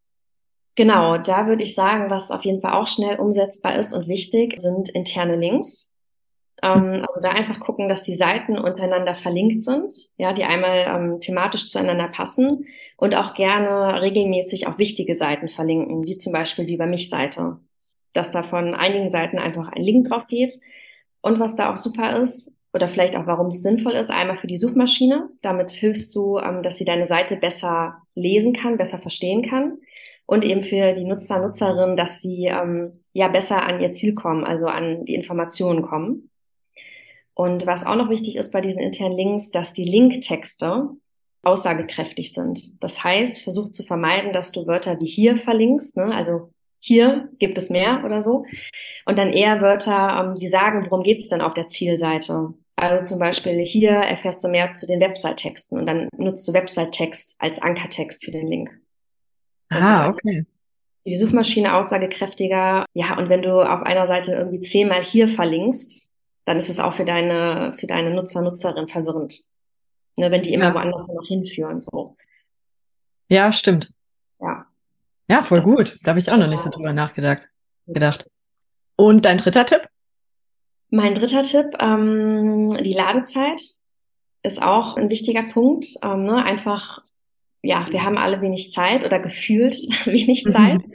Genau, 0.75 1.19
da 1.19 1.47
würde 1.47 1.63
ich 1.63 1.75
sagen, 1.75 2.09
was 2.09 2.31
auf 2.31 2.45
jeden 2.45 2.61
Fall 2.63 2.73
auch 2.73 2.89
schnell 2.89 3.19
umsetzbar 3.19 3.79
ist 3.79 3.93
und 3.93 4.09
wichtig, 4.09 4.59
sind 4.59 4.89
interne 4.89 5.37
Links. 5.37 5.93
Ähm, 6.63 7.05
also 7.07 7.21
da 7.21 7.31
einfach 7.31 7.61
gucken, 7.61 7.89
dass 7.89 8.03
die 8.03 8.15
Seiten 8.15 8.57
untereinander 8.57 9.15
verlinkt 9.15 9.65
sind, 9.65 9.93
ja, 10.17 10.33
die 10.33 10.45
einmal 10.45 10.87
ähm, 10.89 11.21
thematisch 11.21 11.69
zueinander 11.69 12.09
passen 12.09 12.67
und 12.97 13.15
auch 13.15 13.35
gerne 13.35 14.01
regelmäßig 14.01 14.67
auch 14.67 14.79
wichtige 14.79 15.15
Seiten 15.15 15.49
verlinken, 15.49 16.05
wie 16.05 16.17
zum 16.17 16.33
Beispiel 16.33 16.65
die 16.65 16.75
Über 16.75 16.87
mich 16.87 17.11
Seite, 17.11 17.59
dass 18.15 18.31
da 18.31 18.43
von 18.43 18.75
einigen 18.75 19.11
Seiten 19.11 19.39
einfach 19.39 19.69
ein 19.73 19.83
Link 19.83 20.09
drauf 20.09 20.27
geht. 20.29 20.55
Und 21.21 21.39
was 21.39 21.57
da 21.57 21.71
auch 21.71 21.77
super 21.77 22.19
ist, 22.19 22.53
oder 22.75 22.89
vielleicht 22.89 23.17
auch 23.17 23.27
warum 23.27 23.49
es 23.49 23.63
sinnvoll 23.63 23.93
ist, 23.93 24.11
einmal 24.11 24.39
für 24.39 24.47
die 24.47 24.57
Suchmaschine. 24.57 25.29
Damit 25.43 25.71
hilfst 25.71 26.15
du, 26.15 26.39
ähm, 26.39 26.63
dass 26.63 26.79
sie 26.79 26.85
deine 26.85 27.07
Seite 27.07 27.37
besser 27.37 27.99
lesen 28.15 28.55
kann, 28.55 28.79
besser 28.79 28.99
verstehen 28.99 29.43
kann. 29.43 29.79
Und 30.27 30.45
eben 30.45 30.65
für 30.65 30.93
die 30.93 31.05
Nutzer, 31.05 31.41
Nutzerinnen, 31.41 31.97
dass 31.97 32.21
sie 32.21 32.47
ähm, 32.47 33.05
ja 33.13 33.29
besser 33.29 33.63
an 33.63 33.81
ihr 33.81 33.93
Ziel 33.93 34.15
kommen, 34.15 34.45
also 34.45 34.67
an 34.67 35.05
die 35.05 35.15
Informationen 35.15 35.83
kommen. 35.83 36.31
Und 37.35 37.67
was 37.67 37.85
auch 37.85 37.97
noch 37.97 38.11
wichtig 38.11 38.37
ist 38.37 38.53
bei 38.53 38.61
diesen 38.61 38.83
internen 38.83 39.17
Links, 39.17 39.51
dass 39.51 39.73
die 39.73 39.85
Linktexte 39.85 40.91
aussagekräftig 41.43 42.33
sind. 42.33 42.83
Das 42.83 43.03
heißt, 43.03 43.43
versuch 43.43 43.71
zu 43.71 43.83
vermeiden, 43.83 44.33
dass 44.33 44.53
du 44.53 44.67
Wörter 44.67 45.01
wie 45.01 45.07
hier 45.07 45.37
verlinkst, 45.37 45.97
ne? 45.97 46.15
also 46.15 46.51
hier 46.79 47.29
gibt 47.39 47.59
es 47.59 47.71
mehr 47.71 48.03
oder 48.05 48.23
so, 48.23 48.45
und 49.07 49.19
dann 49.19 49.33
eher 49.33 49.61
Wörter, 49.61 50.33
ähm, 50.33 50.39
die 50.39 50.49
sagen, 50.49 50.85
worum 50.85 51.03
geht's 51.03 51.29
denn 51.29 51.41
auf 51.41 51.55
der 51.55 51.69
Zielseite. 51.69 52.55
Also 52.77 53.05
zum 53.05 53.19
Beispiel 53.19 53.61
hier 53.61 53.91
erfährst 53.91 54.43
du 54.43 54.49
mehr 54.49 54.71
zu 54.73 54.87
den 54.87 55.01
Website-Texten 55.01 55.79
und 55.79 55.87
dann 55.87 56.09
nutzt 56.17 56.47
du 56.49 56.53
Website-Text 56.53 57.37
als 57.39 57.61
Ankertext 57.61 58.25
für 58.25 58.31
den 58.31 58.47
Link. 58.47 58.71
Das 59.73 59.85
ah, 59.85 60.09
okay. 60.11 60.47
Die 61.05 61.17
Suchmaschine 61.17 61.75
aussagekräftiger. 61.75 62.85
Ja, 62.95 63.19
und 63.19 63.29
wenn 63.29 63.43
du 63.43 63.61
auf 63.61 63.83
einer 63.83 64.07
Seite 64.07 64.33
irgendwie 64.33 64.61
zehnmal 64.61 65.03
hier 65.03 65.29
verlinkst, 65.29 66.11
dann 66.45 66.57
ist 66.57 66.69
es 66.69 66.81
auch 66.81 66.95
für 66.95 67.05
deine, 67.05 67.73
für 67.79 67.87
deine 67.87 68.15
Nutzer, 68.15 68.43
Nutzerin 68.43 68.89
verwirrend. 68.89 69.41
Ne, 70.17 70.31
wenn 70.31 70.43
die 70.43 70.53
immer 70.53 70.67
ja. 70.67 70.75
woanders 70.75 71.09
noch 71.09 71.27
hinführen, 71.27 71.81
so. 71.81 72.17
Ja, 73.29 73.53
stimmt. 73.53 73.93
Ja. 74.41 74.67
Ja, 75.29 75.43
voll 75.43 75.63
gut. 75.63 75.99
Da 76.03 76.11
habe 76.11 76.19
ich 76.19 76.31
auch 76.31 76.37
noch 76.37 76.49
nicht 76.49 76.61
so 76.61 76.71
drüber 76.71 76.93
nachgedacht. 76.93 77.49
Gedacht. 77.87 78.29
Und 78.97 79.25
dein 79.25 79.39
dritter 79.39 79.65
Tipp? 79.65 79.89
Mein 80.91 81.15
dritter 81.15 81.43
Tipp, 81.43 81.75
ähm, 81.81 82.77
die 82.83 82.93
Ladezeit 82.93 83.63
ist 84.43 84.61
auch 84.61 84.97
ein 84.97 85.09
wichtiger 85.09 85.45
Punkt. 85.45 85.87
Ähm, 86.03 86.25
ne? 86.25 86.45
Einfach, 86.45 87.02
ja, 87.63 87.87
wir 87.91 88.05
haben 88.05 88.19
alle 88.19 88.41
wenig 88.41 88.73
Zeit 88.73 89.05
oder 89.05 89.19
gefühlt 89.21 89.75
wenig 90.05 90.45
Zeit. 90.45 90.87
Mhm. 90.87 90.93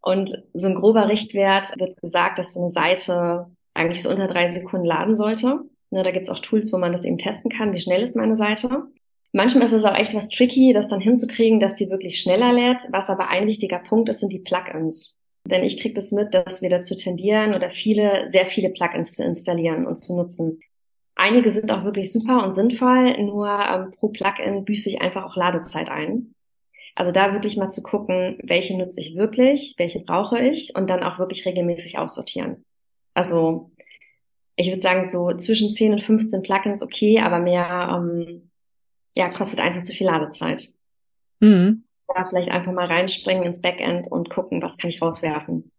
Und 0.00 0.32
so 0.52 0.68
ein 0.68 0.74
grober 0.74 1.08
Richtwert 1.08 1.78
wird 1.78 2.00
gesagt, 2.00 2.38
dass 2.38 2.54
so 2.54 2.60
eine 2.60 2.70
Seite 2.70 3.46
eigentlich 3.74 4.02
so 4.02 4.10
unter 4.10 4.26
drei 4.26 4.46
Sekunden 4.46 4.86
laden 4.86 5.14
sollte. 5.14 5.60
Ne, 5.90 6.02
da 6.02 6.10
gibt's 6.10 6.30
auch 6.30 6.40
Tools, 6.40 6.72
wo 6.72 6.78
man 6.78 6.92
das 6.92 7.04
eben 7.04 7.18
testen 7.18 7.50
kann, 7.50 7.72
wie 7.72 7.80
schnell 7.80 8.02
ist 8.02 8.16
meine 8.16 8.36
Seite. 8.36 8.84
Manchmal 9.32 9.64
ist 9.64 9.72
es 9.72 9.84
auch 9.84 9.96
echt 9.96 10.14
was 10.14 10.28
tricky, 10.28 10.72
das 10.72 10.88
dann 10.88 11.00
hinzukriegen, 11.00 11.60
dass 11.60 11.76
die 11.76 11.88
wirklich 11.88 12.20
schneller 12.20 12.52
lädt. 12.52 12.82
Was 12.90 13.08
aber 13.08 13.28
ein 13.28 13.46
wichtiger 13.46 13.78
Punkt 13.78 14.08
ist, 14.08 14.20
sind 14.20 14.32
die 14.32 14.40
Plugins. 14.40 15.20
Denn 15.44 15.64
ich 15.64 15.80
kriege 15.80 15.94
das 15.94 16.12
mit, 16.12 16.34
dass 16.34 16.62
wir 16.62 16.70
dazu 16.70 16.94
tendieren 16.94 17.54
oder 17.54 17.70
viele, 17.70 18.30
sehr 18.30 18.46
viele 18.46 18.68
Plugins 18.70 19.14
zu 19.14 19.24
installieren 19.24 19.86
und 19.86 19.96
zu 19.96 20.16
nutzen. 20.16 20.60
Einige 21.22 21.50
sind 21.50 21.70
auch 21.70 21.84
wirklich 21.84 22.10
super 22.10 22.42
und 22.44 22.52
sinnvoll, 22.52 23.16
nur 23.22 23.48
ähm, 23.48 23.92
pro 23.92 24.08
Plugin 24.08 24.64
büße 24.64 24.88
ich 24.88 25.00
einfach 25.00 25.22
auch 25.22 25.36
Ladezeit 25.36 25.88
ein. 25.88 26.34
Also 26.96 27.12
da 27.12 27.32
wirklich 27.32 27.56
mal 27.56 27.70
zu 27.70 27.80
gucken, 27.80 28.40
welche 28.42 28.76
nutze 28.76 28.98
ich 28.98 29.14
wirklich, 29.14 29.76
welche 29.78 30.00
brauche 30.00 30.40
ich 30.40 30.74
und 30.74 30.90
dann 30.90 31.04
auch 31.04 31.20
wirklich 31.20 31.46
regelmäßig 31.46 31.96
aussortieren. 31.96 32.64
Also 33.14 33.70
ich 34.56 34.66
würde 34.66 34.82
sagen, 34.82 35.06
so 35.06 35.32
zwischen 35.34 35.72
10 35.72 35.92
und 35.92 36.02
15 36.02 36.42
Plugins 36.42 36.82
okay, 36.82 37.20
aber 37.20 37.38
mehr 37.38 37.88
ähm, 37.94 38.50
ja, 39.16 39.28
kostet 39.28 39.60
einfach 39.60 39.84
zu 39.84 39.92
viel 39.92 40.08
Ladezeit. 40.08 40.70
Mhm. 41.38 41.84
Da 42.08 42.24
vielleicht 42.24 42.50
einfach 42.50 42.72
mal 42.72 42.86
reinspringen 42.86 43.44
ins 43.44 43.60
Backend 43.60 44.10
und 44.10 44.28
gucken, 44.28 44.60
was 44.60 44.76
kann 44.76 44.90
ich 44.90 45.00
rauswerfen. 45.00 45.70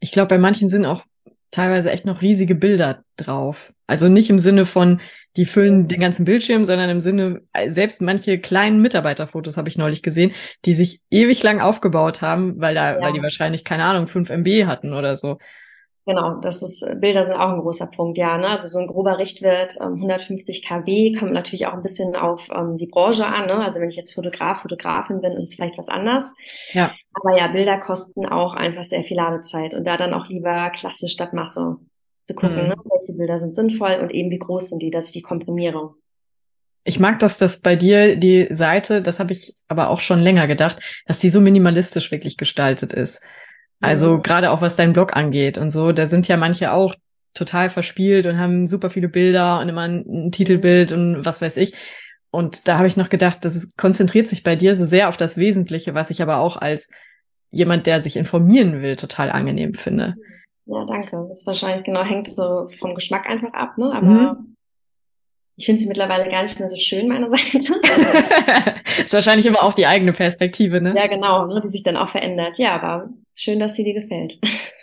Ich 0.00 0.10
glaube, 0.10 0.30
bei 0.30 0.38
manchen 0.38 0.68
sind 0.68 0.84
auch 0.84 1.04
teilweise 1.50 1.90
echt 1.90 2.04
noch 2.04 2.22
riesige 2.22 2.54
Bilder 2.54 3.04
drauf. 3.16 3.72
Also 3.86 4.08
nicht 4.08 4.30
im 4.30 4.38
Sinne 4.38 4.66
von, 4.66 5.00
die 5.36 5.44
füllen 5.44 5.86
den 5.86 6.00
ganzen 6.00 6.24
Bildschirm, 6.24 6.64
sondern 6.64 6.88
im 6.88 7.00
Sinne, 7.00 7.42
selbst 7.66 8.00
manche 8.00 8.38
kleinen 8.38 8.80
Mitarbeiterfotos 8.80 9.56
habe 9.56 9.68
ich 9.68 9.76
neulich 9.76 10.02
gesehen, 10.02 10.32
die 10.64 10.74
sich 10.74 11.00
ewig 11.10 11.42
lang 11.42 11.60
aufgebaut 11.60 12.22
haben, 12.22 12.60
weil 12.60 12.74
da, 12.74 12.94
ja. 12.94 13.00
weil 13.00 13.12
die 13.12 13.22
wahrscheinlich, 13.22 13.64
keine 13.64 13.84
Ahnung, 13.84 14.06
5 14.06 14.30
MB 14.30 14.66
hatten 14.66 14.94
oder 14.94 15.16
so. 15.16 15.38
Genau, 16.08 16.40
das 16.40 16.62
ist, 16.62 16.86
Bilder 17.00 17.26
sind 17.26 17.34
auch 17.34 17.52
ein 17.52 17.60
großer 17.60 17.88
Punkt, 17.88 18.16
ja. 18.16 18.38
Ne? 18.38 18.48
Also 18.48 18.68
so 18.68 18.78
ein 18.78 18.86
grober 18.86 19.18
Richtwert, 19.18 19.76
ähm, 19.80 19.94
150 19.94 20.64
kW, 20.64 21.12
kommt 21.18 21.32
natürlich 21.32 21.66
auch 21.66 21.72
ein 21.72 21.82
bisschen 21.82 22.14
auf 22.14 22.48
ähm, 22.54 22.78
die 22.78 22.86
Branche 22.86 23.26
an. 23.26 23.46
Ne? 23.46 23.56
Also 23.56 23.80
wenn 23.80 23.88
ich 23.88 23.96
jetzt 23.96 24.14
Fotograf, 24.14 24.62
Fotografin 24.62 25.20
bin, 25.20 25.32
ist 25.32 25.48
es 25.48 25.56
vielleicht 25.56 25.76
was 25.76 25.88
anders. 25.88 26.32
Ja. 26.72 26.92
Aber 27.12 27.36
ja, 27.36 27.48
Bilder 27.48 27.78
kosten 27.78 28.24
auch 28.24 28.54
einfach 28.54 28.84
sehr 28.84 29.02
viel 29.02 29.16
Ladezeit 29.16 29.74
und 29.74 29.84
da 29.84 29.96
dann 29.96 30.14
auch 30.14 30.28
lieber 30.28 30.70
Klasse 30.70 31.08
statt 31.08 31.32
Masse 31.32 31.78
zu 32.22 32.34
gucken, 32.36 32.62
mhm. 32.62 32.68
ne? 32.68 32.74
welche 32.84 33.18
Bilder 33.18 33.40
sind 33.40 33.56
sinnvoll 33.56 33.98
und 34.00 34.12
eben 34.12 34.30
wie 34.30 34.38
groß 34.38 34.70
sind 34.70 34.82
die, 34.82 34.92
dass 34.92 35.06
ich 35.06 35.12
die 35.12 35.22
komprimiere. 35.22 35.94
Ich 36.84 37.00
mag, 37.00 37.18
dass 37.18 37.38
das 37.38 37.62
bei 37.62 37.74
dir 37.74 38.14
die 38.14 38.46
Seite, 38.50 39.02
das 39.02 39.18
habe 39.18 39.32
ich 39.32 39.56
aber 39.66 39.90
auch 39.90 39.98
schon 39.98 40.20
länger 40.20 40.46
gedacht, 40.46 40.78
dass 41.06 41.18
die 41.18 41.30
so 41.30 41.40
minimalistisch 41.40 42.12
wirklich 42.12 42.36
gestaltet 42.36 42.92
ist. 42.92 43.24
Also 43.80 44.14
mhm. 44.14 44.22
gerade 44.22 44.50
auch 44.50 44.62
was 44.62 44.76
dein 44.76 44.92
Blog 44.92 45.16
angeht 45.16 45.58
und 45.58 45.70
so, 45.70 45.92
da 45.92 46.06
sind 46.06 46.28
ja 46.28 46.36
manche 46.36 46.72
auch 46.72 46.94
total 47.34 47.68
verspielt 47.68 48.26
und 48.26 48.38
haben 48.38 48.66
super 48.66 48.90
viele 48.90 49.08
Bilder 49.08 49.60
und 49.60 49.68
immer 49.68 49.82
ein, 49.82 50.04
ein 50.08 50.32
Titelbild 50.32 50.92
und 50.92 51.24
was 51.24 51.42
weiß 51.42 51.58
ich. 51.58 51.74
Und 52.30 52.66
da 52.68 52.78
habe 52.78 52.86
ich 52.86 52.96
noch 52.96 53.08
gedacht, 53.08 53.44
das 53.44 53.54
ist, 53.54 53.76
konzentriert 53.76 54.26
sich 54.26 54.42
bei 54.42 54.56
dir 54.56 54.74
so 54.74 54.84
sehr 54.84 55.08
auf 55.08 55.16
das 55.16 55.36
Wesentliche, 55.36 55.94
was 55.94 56.10
ich 56.10 56.22
aber 56.22 56.38
auch 56.38 56.56
als 56.56 56.90
jemand, 57.50 57.86
der 57.86 58.00
sich 58.00 58.16
informieren 58.16 58.82
will, 58.82 58.96
total 58.96 59.30
angenehm 59.30 59.74
finde. 59.74 60.14
Ja, 60.66 60.84
danke. 60.86 61.24
Das 61.28 61.40
ist 61.40 61.46
wahrscheinlich 61.46 61.84
genau 61.84 62.04
hängt 62.04 62.34
so 62.34 62.68
vom 62.80 62.94
Geschmack 62.94 63.28
einfach 63.28 63.52
ab, 63.52 63.78
ne? 63.78 63.92
Aber 63.92 64.06
mhm. 64.06 64.55
Ich 65.56 65.66
finde 65.66 65.82
sie 65.82 65.88
mittlerweile 65.88 66.30
gar 66.30 66.42
nicht 66.42 66.58
mehr 66.58 66.68
so 66.68 66.76
schön, 66.76 67.08
meine 67.08 67.30
Seite. 67.30 67.74
ist 69.02 69.14
wahrscheinlich 69.14 69.46
immer 69.46 69.62
auch 69.62 69.74
die 69.74 69.86
eigene 69.86 70.12
Perspektive, 70.12 70.80
ne? 70.80 70.94
Ja, 70.96 71.06
genau, 71.06 71.46
ne? 71.46 71.60
die 71.64 71.70
sich 71.70 71.82
dann 71.82 71.96
auch 71.96 72.10
verändert. 72.10 72.58
Ja, 72.58 72.74
aber 72.74 73.08
Schön, 73.38 73.58
dass 73.58 73.74
sie 73.74 73.84
dir 73.84 73.92
gefällt. 73.92 74.38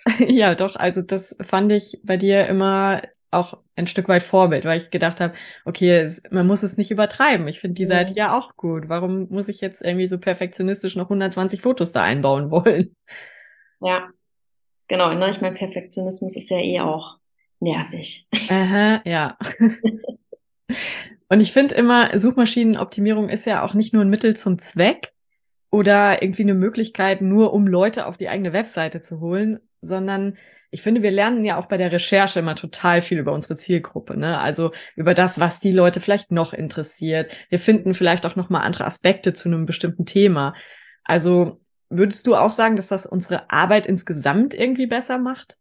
ja, 0.28 0.54
doch. 0.54 0.76
Also 0.76 1.02
das 1.02 1.36
fand 1.42 1.72
ich 1.72 2.00
bei 2.04 2.18
dir 2.18 2.46
immer 2.46 3.02
auch 3.32 3.58
ein 3.76 3.88
Stück 3.88 4.08
weit 4.08 4.22
Vorbild, 4.22 4.64
weil 4.64 4.78
ich 4.78 4.92
gedacht 4.92 5.20
habe, 5.20 5.34
okay, 5.66 5.90
es, 5.98 6.22
man 6.30 6.46
muss 6.46 6.62
es 6.62 6.78
nicht 6.78 6.92
übertreiben. 6.92 7.48
Ich 7.48 7.60
finde 7.60 7.74
die 7.74 7.88
Seite 7.88 8.14
ja 8.14 8.38
auch 8.38 8.56
gut. 8.56 8.90
Warum 8.90 9.28
muss 9.30 9.50
ich 9.50 9.60
jetzt 9.60 9.82
irgendwie 9.82 10.06
so 10.06 10.20
perfektionistisch 10.20 10.96
noch 10.96 11.06
120 11.06 11.62
Fotos 11.62 11.92
da 11.94 12.04
einbauen 12.04 12.52
wollen? 12.52 12.96
Ja, 13.82 14.10
genau. 14.88 15.12
Ne? 15.16 15.32
Ich 15.32 15.42
meine, 15.42 15.56
Perfektionismus 15.56 16.36
ist 16.36 16.52
ja 16.52 16.60
eh 16.60 16.80
auch 16.80 17.18
nervig. 17.60 18.28
Aha, 18.50 19.02
ja. 19.04 19.36
Und 21.34 21.40
ich 21.40 21.52
finde 21.52 21.74
immer, 21.74 22.18
Suchmaschinenoptimierung 22.18 23.30
ist 23.30 23.46
ja 23.46 23.64
auch 23.66 23.74
nicht 23.74 23.94
nur 23.94 24.04
ein 24.04 24.10
Mittel 24.10 24.36
zum 24.36 24.60
Zweck, 24.60 25.14
oder 25.74 26.22
irgendwie 26.22 26.44
eine 26.44 26.54
Möglichkeit, 26.54 27.22
nur 27.22 27.52
um 27.52 27.66
Leute 27.66 28.06
auf 28.06 28.16
die 28.16 28.30
eigene 28.30 28.54
Webseite 28.54 29.02
zu 29.02 29.20
holen, 29.20 29.60
sondern 29.82 30.38
ich 30.70 30.84
finde, 30.84 31.02
wir 31.02 31.10
lernen 31.10 31.44
ja 31.46 31.58
auch 31.58 31.66
bei 31.66 31.78
der 31.78 31.92
Recherche 31.92 32.42
immer 32.42 32.54
total 32.54 33.02
viel 33.02 33.18
über 33.18 33.34
unsere 33.34 33.56
Zielgruppe, 33.56 34.16
ne? 34.16 34.40
Also 34.40 34.72
über 34.96 35.16
das, 35.16 35.40
was 35.40 35.60
die 35.60 35.72
Leute 35.72 36.00
vielleicht 36.00 36.32
noch 36.32 36.54
interessiert. 36.54 37.36
Wir 37.50 37.58
finden 37.58 37.96
vielleicht 37.96 38.28
auch 38.28 38.36
noch 38.36 38.52
mal 38.52 38.62
andere 38.62 38.86
Aspekte 38.86 39.34
zu 39.34 39.50
einem 39.50 39.66
bestimmten 39.66 40.06
Thema. 40.06 40.54
Also 41.04 41.60
würdest 41.90 42.28
du 42.28 42.36
auch 42.36 42.52
sagen, 42.52 42.76
dass 42.76 42.90
das 42.90 43.08
unsere 43.08 43.50
Arbeit 43.50 43.88
insgesamt 43.88 44.54
irgendwie 44.54 44.86
besser 44.86 45.18
macht? 45.18 45.58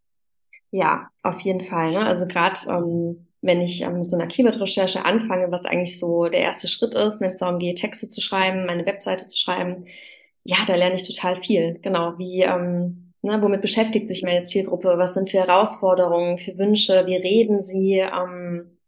Ja, 0.70 1.08
auf 1.22 1.40
jeden 1.40 1.62
Fall. 1.62 1.92
Ne? 1.92 2.04
Also 2.04 2.26
gerade 2.26 2.60
ähm, 2.68 3.28
wenn 3.42 3.60
ich 3.60 3.82
ähm, 3.82 4.00
mit 4.00 4.10
so 4.10 4.16
einer 4.16 4.28
Keyword-Recherche 4.28 5.04
anfange, 5.04 5.50
was 5.50 5.66
eigentlich 5.66 5.98
so 5.98 6.28
der 6.28 6.40
erste 6.40 6.68
Schritt 6.68 6.94
ist, 6.94 7.20
wenn 7.20 7.32
es 7.32 7.40
darum 7.40 7.58
geht, 7.58 7.78
Texte 7.78 8.08
zu 8.08 8.20
schreiben, 8.20 8.66
meine 8.66 8.86
Webseite 8.86 9.26
zu 9.26 9.36
schreiben, 9.36 9.86
ja, 10.44 10.58
da 10.66 10.76
lerne 10.76 10.94
ich 10.94 11.06
total 11.06 11.42
viel. 11.42 11.78
Genau, 11.82 12.18
wie, 12.18 12.42
ähm, 12.42 13.12
ne, 13.22 13.42
womit 13.42 13.60
beschäftigt 13.60 14.08
sich 14.08 14.22
meine 14.22 14.44
Zielgruppe? 14.44 14.94
Was 14.96 15.14
sind 15.14 15.30
für 15.30 15.38
Herausforderungen, 15.38 16.38
für 16.38 16.56
Wünsche? 16.56 17.04
Wie 17.06 17.16
reden 17.16 17.62
sie? 17.62 17.98
Ähm, 17.98 18.78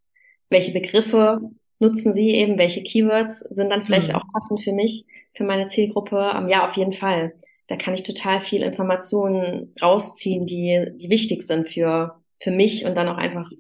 welche 0.51 0.73
Begriffe 0.73 1.41
nutzen 1.81 2.13
sie 2.13 2.31
eben? 2.31 2.59
Welche 2.59 2.83
Keywords 2.83 3.41
sind 3.41 3.71
dann 3.71 3.85
vielleicht 3.85 4.11
mhm. 4.11 4.17
auch 4.17 4.25
passend 4.33 4.63
für 4.63 4.73
mich, 4.73 5.05
für 5.35 5.45
meine 5.45 5.69
Zielgruppe? 5.69 6.33
Ähm, 6.37 6.49
ja, 6.49 6.69
auf 6.69 6.77
jeden 6.77 6.93
Fall. 6.93 7.35
Da 7.67 7.77
kann 7.77 7.95
ich 7.95 8.05
total 8.05 8.41
viel 8.41 8.63
Informationen 8.63 9.75
rausziehen, 9.83 10.47
die, 10.47 10.93
die 10.97 11.09
wichtig 11.09 11.43
sind 11.43 11.71
für, 11.71 12.21
für 12.41 12.51
mich 12.51 12.85
und 12.85 12.95
dann 12.95 13.09
auch 13.09 13.17
einfach 13.17 13.51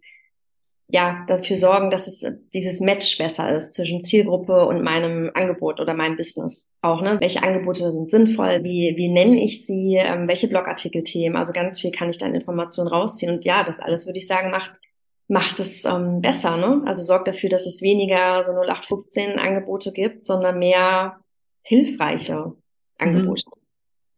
ja, 0.88 1.24
dafür 1.28 1.56
sorgen, 1.56 1.90
dass 1.90 2.06
es 2.06 2.24
dieses 2.52 2.80
Match 2.80 3.16
besser 3.16 3.56
ist 3.56 3.72
zwischen 3.72 4.02
Zielgruppe 4.02 4.66
und 4.66 4.82
meinem 4.82 5.30
Angebot 5.34 5.80
oder 5.80 5.94
meinem 5.94 6.16
Business. 6.16 6.70
Auch, 6.82 7.00
ne? 7.00 7.16
Welche 7.20 7.42
Angebote 7.42 7.90
sind 7.90 8.10
sinnvoll? 8.10 8.62
Wie, 8.64 8.94
wie 8.96 9.08
nenne 9.08 9.42
ich 9.42 9.64
sie? 9.66 9.96
Ähm, 9.96 10.28
welche 10.28 10.46
Blogartikelthemen? 10.46 11.36
Also 11.36 11.52
ganz 11.52 11.80
viel 11.80 11.90
kann 11.90 12.10
ich 12.10 12.18
da 12.18 12.26
in 12.26 12.34
Informationen 12.34 12.88
rausziehen. 12.88 13.32
Und 13.32 13.44
ja, 13.44 13.64
das 13.64 13.80
alles 13.80 14.06
würde 14.06 14.18
ich 14.18 14.26
sagen, 14.26 14.50
macht, 14.50 14.78
macht 15.26 15.58
es 15.58 15.86
ähm, 15.86 16.20
besser, 16.20 16.58
ne? 16.58 16.82
Also 16.86 17.02
sorgt 17.02 17.28
dafür, 17.28 17.48
dass 17.48 17.66
es 17.66 17.80
weniger 17.80 18.42
so 18.42 18.52
0815 18.52 19.38
Angebote 19.38 19.90
gibt, 19.90 20.22
sondern 20.24 20.58
mehr 20.58 21.18
hilfreiche 21.62 22.36
mhm. 22.36 22.56
Angebote, 22.98 23.44
mhm. 23.46 23.60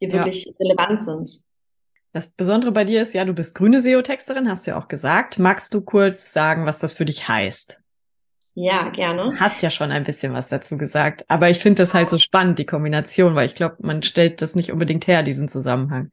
die 0.03 0.13
wirklich 0.13 0.45
ja. 0.47 0.53
relevant 0.61 1.01
sind. 1.01 1.46
Das 2.17 2.29
Besondere 2.29 2.73
bei 2.73 2.85
dir 2.85 3.03
ist 3.03 3.13
ja, 3.13 3.27
du 3.27 3.35
bist 3.35 3.55
grüne 3.55 3.83
SEO-Texterin, 3.83 4.49
hast 4.49 4.67
du 4.67 4.71
ja 4.71 4.79
auch 4.79 4.89
gesagt. 4.89 5.39
Magst 5.39 5.75
du 5.75 5.83
kurz 5.83 6.33
sagen, 6.33 6.65
was 6.65 6.79
das 6.79 6.95
für 6.95 7.05
dich 7.05 7.29
heißt? 7.29 7.83
Ja, 8.55 8.89
gerne. 8.89 9.33
Du 9.33 9.39
hast 9.39 9.61
ja 9.61 9.69
schon 9.69 9.91
ein 9.91 10.05
bisschen 10.05 10.33
was 10.33 10.49
dazu 10.49 10.79
gesagt. 10.79 11.27
Aber 11.29 11.51
ich 11.51 11.59
finde 11.59 11.83
das 11.83 11.93
halt 11.93 12.09
so 12.09 12.17
spannend, 12.17 12.59
die 12.59 12.65
Kombination, 12.65 13.35
weil 13.35 13.45
ich 13.45 13.55
glaube, 13.55 13.77
man 13.81 14.03
stellt 14.03 14.41
das 14.41 14.55
nicht 14.55 14.73
unbedingt 14.73 15.07
her, 15.07 15.23
diesen 15.23 15.47
Zusammenhang. 15.47 16.11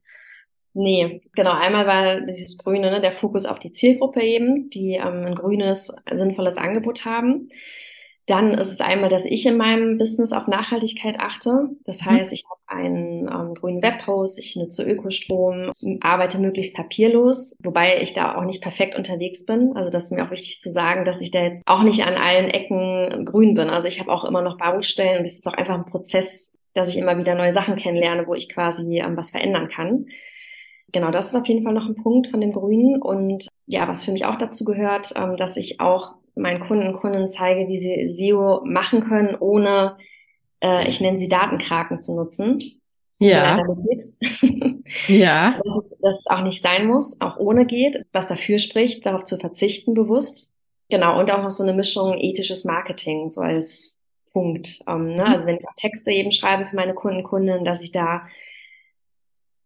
Nee, 0.74 1.22
genau. 1.38 1.54
Einmal 1.54 1.88
war 1.88 2.20
dieses 2.20 2.58
Grüne, 2.58 2.92
ne, 2.92 3.00
der 3.00 3.14
Fokus 3.14 3.46
auf 3.46 3.60
die 3.60 3.72
Zielgruppe 3.72 4.22
eben, 4.24 4.70
die 4.72 4.96
ähm, 4.96 5.26
ein 5.26 5.36
grünes, 5.36 5.96
sinnvolles 6.14 6.58
Angebot 6.58 7.06
haben. 7.06 7.48
Dann 8.26 8.54
ist 8.54 8.72
es 8.72 8.80
einmal, 8.80 9.10
dass 9.10 9.26
ich 9.26 9.46
in 9.46 9.58
meinem 9.58 9.98
Business 9.98 10.32
auf 10.32 10.48
Nachhaltigkeit 10.48 11.20
achte. 11.20 11.70
Das 11.84 12.02
mhm. 12.02 12.12
heißt, 12.12 12.32
ich 12.32 12.46
habe 12.50 12.62
einen 12.68 13.28
ähm, 13.28 13.54
grünen 13.54 13.82
Webhost, 13.82 14.40
ich 14.40 14.56
nutze 14.56 14.84
Ökostrom, 14.84 15.72
arbeite 16.00 16.40
möglichst 16.40 16.76
papierlos, 16.76 17.58
wobei 17.62 18.02
ich 18.02 18.14
da 18.14 18.36
auch 18.36 18.46
nicht 18.46 18.62
perfekt 18.62 18.96
unterwegs 18.96 19.46
bin. 19.46 19.74
Also 19.76 19.90
das 19.90 20.06
ist 20.06 20.12
mir 20.12 20.26
auch 20.26 20.32
wichtig 20.32 20.62
zu 20.62 20.72
sagen, 20.72 21.04
dass 21.04 21.22
ich 21.22 21.32
da 21.32 21.44
jetzt 21.44 21.64
auch 21.66 21.84
nicht 21.84 22.06
an 22.06 22.16
allen 22.16 22.50
Ecken 22.50 23.26
grün 23.26 23.56
bin. 23.56 23.70
Also 23.70 23.90
ich 23.90 24.00
habe 24.00 24.12
auch 24.12 24.24
immer 24.24 24.42
noch 24.42 24.58
Baustellen 24.58 25.20
und 25.20 25.26
es 25.26 25.40
ist 25.40 25.48
auch 25.48 25.54
einfach 25.54 25.76
ein 25.76 25.86
Prozess, 25.86 26.54
dass 26.74 26.88
ich 26.88 26.98
immer 26.98 27.18
wieder 27.18 27.36
neue 27.36 27.52
Sachen 27.52 27.76
kennenlerne, 27.76 28.26
wo 28.26 28.34
ich 28.34 28.48
quasi 28.48 29.00
ähm, 29.00 29.18
was 29.18 29.32
verändern 29.32 29.68
kann. 29.68 30.06
Genau, 30.94 31.12
das 31.12 31.28
ist 31.28 31.36
auf 31.36 31.48
jeden 31.48 31.64
Fall 31.64 31.74
noch 31.74 31.88
ein 31.88 31.96
Punkt 31.96 32.28
von 32.28 32.40
dem 32.40 32.54
Grünen. 32.54 33.02
Und 33.02 33.48
ja, 33.66 33.88
was 33.88 34.06
für 34.06 34.12
mich 34.12 34.26
auch 34.26 34.38
dazu 34.38 34.64
gehört, 34.64 35.12
ähm, 35.18 35.36
dass 35.36 35.58
ich 35.58 35.82
auch 35.82 36.16
meinen 36.36 36.62
Kunden 36.62 36.88
und 36.88 36.94
Kunden 36.94 37.30
zeige, 37.30 37.68
wie 37.68 37.78
sie 37.78 38.08
SEO 38.08 38.62
machen 38.66 39.02
können, 39.02 39.36
ohne, 39.40 39.98
äh, 40.62 40.88
ich 40.90 41.02
nenne 41.02 41.20
sie 41.20 41.30
Datenkraken 41.30 42.02
zu 42.02 42.16
nutzen. 42.16 42.60
Ja. 43.20 43.64
ja. 45.08 45.52
Dass 45.64 45.76
es, 45.78 45.98
dass 46.02 46.20
es 46.20 46.28
auch 46.28 46.42
nicht 46.42 46.62
sein 46.62 46.88
muss, 46.88 47.22
auch 47.22 47.38
ohne 47.38 47.66
geht, 47.66 48.06
was 48.12 48.28
dafür 48.28 48.58
spricht, 48.58 49.06
darauf 49.06 49.24
zu 49.24 49.38
verzichten 49.38 49.94
bewusst. 49.94 50.56
Genau, 50.90 51.20
und 51.20 51.32
auch 51.32 51.42
noch 51.42 51.52
so 51.52 51.64
eine 51.64 51.74
Mischung 51.74 52.18
ethisches 52.20 52.66
Marketing, 52.66 53.30
so 53.30 53.42
als 53.42 54.02
Punkt. 54.34 54.80
Ähm, 54.88 55.16
ne? 55.16 55.26
Also 55.26 55.46
wenn 55.46 55.58
ich 55.58 55.68
auch 55.68 55.76
Texte 55.76 56.12
eben 56.12 56.32
schreibe 56.32 56.66
für 56.66 56.76
meine 56.76 56.94
Kunden, 56.94 57.24
Kunden, 57.24 57.64
dass 57.64 57.82
ich 57.82 57.92
da, 57.92 58.28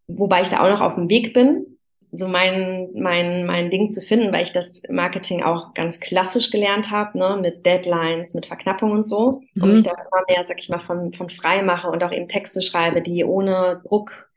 wobei 0.08 0.42
ich 0.42 0.50
da 0.50 0.64
auch 0.64 0.70
noch 0.70 0.82
auf 0.82 0.96
dem 0.96 1.10
Weg 1.10 1.34
bin, 1.34 1.77
so 2.18 2.28
mein, 2.28 2.90
mein, 2.96 3.46
mein 3.46 3.70
Ding 3.70 3.92
zu 3.92 4.02
finden, 4.02 4.32
weil 4.32 4.44
ich 4.44 4.52
das 4.52 4.84
Marketing 4.90 5.44
auch 5.44 5.74
ganz 5.74 6.00
klassisch 6.00 6.52
gelernt 6.52 6.92
habe, 6.92 7.18
ne, 7.18 7.38
mit 7.42 7.66
Deadlines, 7.66 8.34
mit 8.34 8.46
Verknappung 8.46 8.92
und 8.92 9.08
so. 9.08 9.42
Mhm. 9.54 9.64
Und 9.64 9.72
mich 9.72 9.84
da 9.84 9.92
immer 9.92 10.24
mehr, 10.28 10.44
sag 10.44 10.60
ich 10.60 10.70
mal, 10.70 10.80
von, 10.80 11.14
von 11.14 11.30
frei 11.30 11.62
mache 11.62 11.90
und 11.90 12.04
auch 12.04 12.12
eben 12.12 12.28
Texte 12.28 12.62
schreibe, 12.62 13.02
die 13.02 13.24
ohne 13.24 13.82
Druck, 13.88 14.30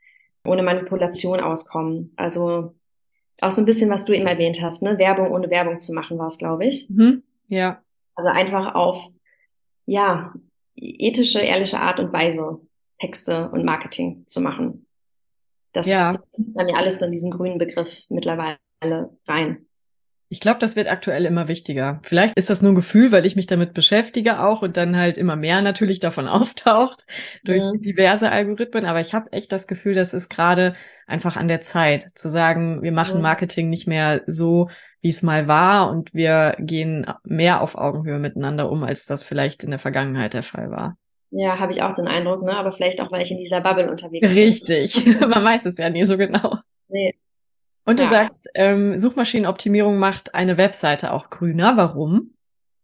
ohne 0.45 0.63
Manipulation 0.63 1.41
auskommen. 1.41 2.13
Also 2.17 2.75
auch 3.41 3.53
so 3.53 3.63
ein 3.63 3.67
bisschen, 3.67 3.91
was 3.91 4.05
du 4.05 4.13
eben 4.13 4.27
erwähnt 4.27 4.61
hast, 4.61 4.83
ne? 4.83 4.99
Werbung 4.99 5.33
ohne 5.33 5.51
Werbung 5.51 5.81
zu 5.81 5.93
machen, 5.93 6.19
war 6.19 6.29
es, 6.29 6.39
glaube 6.39 6.67
ich. 6.67 6.89
Mhm. 6.91 7.23
Ja. 7.49 7.81
Also 8.15 8.29
einfach 8.29 8.75
auf, 8.75 9.03
ja, 9.87 10.33
ethische, 10.77 11.41
ehrliche 11.41 11.81
Art 11.81 11.99
und 12.01 12.13
Weise, 12.13 12.61
Texte 12.99 13.51
und 13.51 13.65
Marketing 13.65 14.25
zu 14.27 14.41
machen. 14.41 14.87
Das, 15.73 15.87
ja. 15.87 16.13
das 16.13 16.31
kommt 16.33 16.55
bei 16.55 16.65
mir 16.65 16.77
alles 16.77 16.99
so 16.99 17.07
in 17.07 17.13
diesen 17.13 17.31
grünen 17.31 17.59
Begriff 17.59 17.91
mittlerweile 18.09 18.59
rein. 19.27 19.67
Ich 20.33 20.39
glaube, 20.39 20.61
das 20.61 20.77
wird 20.77 20.89
aktuell 20.89 21.27
immer 21.27 21.49
wichtiger. 21.49 21.99
Vielleicht 22.05 22.37
ist 22.37 22.51
das 22.51 22.63
nur 22.63 22.71
ein 22.71 22.77
Gefühl, 22.77 23.11
weil 23.11 23.27
ich 23.27 23.35
mich 23.35 23.49
damit 23.49 23.75
beschäftige 23.75 24.39
auch 24.39 24.63
und 24.63 24.77
dann 24.77 24.97
halt 24.97 25.19
immer 25.19 25.35
mehr 25.35 25.61
natürlich 25.61 25.99
davon 25.99 26.29
auftaucht 26.29 27.05
durch 27.43 27.65
ja. 27.65 27.73
diverse 27.75 28.31
Algorithmen. 28.31 28.85
Aber 28.85 29.01
ich 29.01 29.13
habe 29.13 29.33
echt 29.33 29.51
das 29.51 29.67
Gefühl, 29.67 29.97
das 29.97 30.15
ist 30.15 30.29
gerade 30.29 30.77
einfach 31.09 31.37
an 31.37 31.49
der 31.49 31.61
Zeit 31.61 32.07
zu 32.15 32.31
sagen, 32.31 32.81
wir 32.83 32.93
machen 32.93 33.21
Marketing 33.21 33.71
nicht 33.71 33.89
mehr 33.89 34.23
so, 34.29 34.69
wie 35.01 35.09
es 35.09 35.23
mal 35.23 35.49
war 35.49 35.91
und 35.91 36.15
wir 36.15 36.55
gehen 36.61 37.07
mehr 37.25 37.61
auf 37.61 37.75
Augenhöhe 37.75 38.21
miteinander 38.21 38.71
um, 38.71 38.85
als 38.85 39.07
das 39.07 39.25
vielleicht 39.25 39.65
in 39.65 39.71
der 39.71 39.81
Vergangenheit 39.81 40.35
der 40.35 40.45
Fall 40.45 40.71
war. 40.71 40.97
Ja, 41.31 41.59
habe 41.59 41.73
ich 41.73 41.83
auch 41.83 41.93
den 41.93 42.09
Eindruck, 42.09 42.43
ne? 42.43 42.57
Aber 42.57 42.73
vielleicht 42.73 43.01
auch, 43.01 43.13
weil 43.13 43.23
ich 43.23 43.31
in 43.31 43.39
dieser 43.39 43.61
Bubble 43.61 43.91
unterwegs 43.91 44.27
bin. 44.27 44.37
Richtig. 44.37 45.07
Man 45.21 45.45
weiß 45.45 45.67
es 45.67 45.79
ja 45.79 45.89
nie 45.89 46.05
so 46.05 46.17
genau. 46.17 46.57
Nee. 46.89 47.15
Und 47.85 47.99
du 47.99 48.05
ja. 48.05 48.11
sagst, 48.11 48.49
ähm, 48.55 48.99
Suchmaschinenoptimierung 48.99 49.99
macht 49.99 50.35
eine 50.35 50.57
Webseite 50.59 51.13
auch 51.13 51.31
grüner. 51.31 51.77
Warum? 51.77 52.35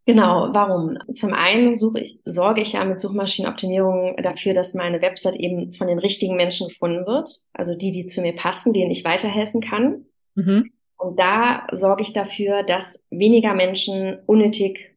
Genau, 0.06 0.50
warum? 0.52 0.98
Zum 1.14 1.34
einen 1.34 1.74
suche 1.74 1.98
ich, 1.98 2.20
sorge 2.24 2.60
ich 2.60 2.74
ja 2.74 2.84
mit 2.84 3.00
Suchmaschinenoptimierung 3.00 4.16
dafür, 4.22 4.54
dass 4.54 4.74
meine 4.74 5.02
Website 5.02 5.34
eben 5.34 5.74
von 5.74 5.88
den 5.88 5.98
richtigen 5.98 6.36
Menschen 6.36 6.68
gefunden 6.68 7.04
wird. 7.06 7.28
Also 7.52 7.74
die, 7.74 7.90
die 7.90 8.06
zu 8.06 8.22
mir 8.22 8.36
passen, 8.36 8.72
denen 8.72 8.92
ich 8.92 9.04
weiterhelfen 9.04 9.60
kann. 9.60 10.06
Mhm. 10.36 10.70
Und 10.96 11.18
da 11.18 11.66
sorge 11.72 12.02
ich 12.02 12.12
dafür, 12.12 12.62
dass 12.62 13.04
weniger 13.10 13.54
Menschen 13.54 14.20
unnötig, 14.26 14.96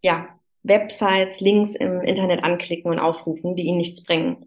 ja, 0.00 0.39
Websites, 0.62 1.40
Links 1.40 1.74
im 1.74 2.00
Internet 2.02 2.44
anklicken 2.44 2.90
und 2.90 2.98
aufrufen, 2.98 3.56
die 3.56 3.64
ihnen 3.64 3.78
nichts 3.78 4.04
bringen. 4.04 4.46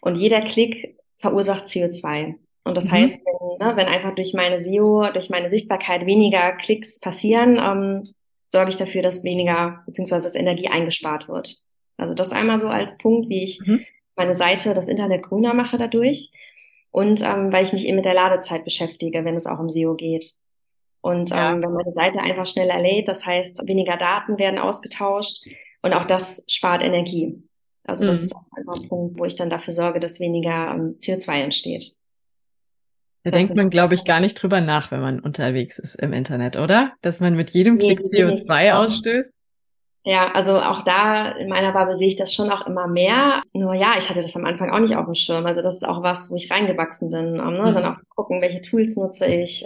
Und 0.00 0.16
jeder 0.16 0.42
Klick 0.42 0.96
verursacht 1.16 1.66
CO2. 1.66 2.34
Und 2.64 2.76
das 2.76 2.86
mhm. 2.86 2.92
heißt, 2.92 3.24
wenn, 3.24 3.66
ne, 3.66 3.76
wenn 3.76 3.86
einfach 3.86 4.14
durch 4.14 4.34
meine 4.34 4.58
SEO, 4.58 5.10
durch 5.12 5.30
meine 5.30 5.48
Sichtbarkeit 5.48 6.04
weniger 6.06 6.52
Klicks 6.52 7.00
passieren, 7.00 7.58
ähm, 7.58 8.04
sorge 8.48 8.70
ich 8.70 8.76
dafür, 8.76 9.02
dass 9.02 9.24
weniger 9.24 9.82
beziehungsweise 9.86 10.24
dass 10.24 10.34
Energie 10.34 10.68
eingespart 10.68 11.28
wird. 11.28 11.56
Also 11.96 12.14
das 12.14 12.32
einmal 12.32 12.58
so 12.58 12.68
als 12.68 12.96
Punkt, 12.98 13.28
wie 13.28 13.42
ich 13.42 13.60
mhm. 13.64 13.84
meine 14.16 14.34
Seite, 14.34 14.74
das 14.74 14.88
Internet 14.88 15.22
grüner 15.22 15.54
mache 15.54 15.78
dadurch. 15.78 16.30
Und 16.90 17.22
ähm, 17.22 17.52
weil 17.52 17.64
ich 17.64 17.72
mich 17.72 17.86
eben 17.86 17.96
mit 17.96 18.04
der 18.04 18.14
Ladezeit 18.14 18.64
beschäftige, 18.64 19.24
wenn 19.24 19.36
es 19.36 19.46
auch 19.46 19.58
um 19.58 19.68
SEO 19.68 19.94
geht. 19.94 20.32
Und 21.06 21.30
ja. 21.30 21.52
ähm, 21.52 21.62
wenn 21.62 21.72
meine 21.72 21.92
Seite 21.92 22.18
einfach 22.18 22.46
schneller 22.46 22.80
lädt, 22.80 23.06
das 23.06 23.24
heißt, 23.24 23.64
weniger 23.68 23.96
Daten 23.96 24.38
werden 24.38 24.58
ausgetauscht 24.58 25.46
und 25.80 25.92
auch 25.92 26.04
das 26.04 26.42
spart 26.48 26.82
Energie. 26.82 27.44
Also 27.84 28.04
das 28.04 28.18
mhm. 28.18 28.24
ist 28.24 28.34
auch 28.34 28.42
einfach 28.56 28.82
ein 28.82 28.88
Punkt, 28.88 29.20
wo 29.20 29.24
ich 29.24 29.36
dann 29.36 29.48
dafür 29.48 29.72
sorge, 29.72 30.00
dass 30.00 30.18
weniger 30.18 30.74
ähm, 30.74 30.96
CO2 31.00 31.42
entsteht. 31.42 31.92
Da 33.22 33.30
das 33.30 33.38
denkt 33.38 33.54
man, 33.54 33.70
glaube 33.70 33.94
ich, 33.94 34.04
gar 34.04 34.18
nicht 34.18 34.34
drüber 34.34 34.60
nach, 34.60 34.90
wenn 34.90 35.00
man 35.00 35.20
unterwegs 35.20 35.78
ist 35.78 35.94
im 35.94 36.12
Internet, 36.12 36.56
oder? 36.56 36.92
Dass 37.02 37.20
man 37.20 37.36
mit 37.36 37.50
jedem 37.50 37.78
Klick 37.78 38.00
nee, 38.00 38.24
CO2 38.24 38.62
nee, 38.62 38.72
ausstößt. 38.72 39.32
Ja, 40.02 40.32
also 40.32 40.58
auch 40.58 40.82
da 40.82 41.30
in 41.38 41.48
meiner 41.48 41.72
Bubble 41.72 41.96
sehe 41.96 42.08
ich 42.08 42.16
das 42.16 42.34
schon 42.34 42.50
auch 42.50 42.66
immer 42.66 42.88
mehr. 42.88 43.42
Nur 43.52 43.74
ja, 43.74 43.94
ich 43.96 44.10
hatte 44.10 44.22
das 44.22 44.34
am 44.34 44.44
Anfang 44.44 44.70
auch 44.70 44.80
nicht 44.80 44.96
auf 44.96 45.04
dem 45.04 45.14
Schirm. 45.14 45.46
Also 45.46 45.62
das 45.62 45.76
ist 45.76 45.86
auch 45.86 46.02
was, 46.02 46.32
wo 46.32 46.34
ich 46.34 46.50
reingewachsen 46.50 47.10
bin. 47.10 47.34
Ne? 47.34 47.42
Mhm. 47.44 47.74
Dann 47.74 47.84
auch 47.84 47.96
zu 47.96 48.08
gucken, 48.16 48.42
welche 48.42 48.60
Tools 48.60 48.96
nutze 48.96 49.26
ich. 49.26 49.64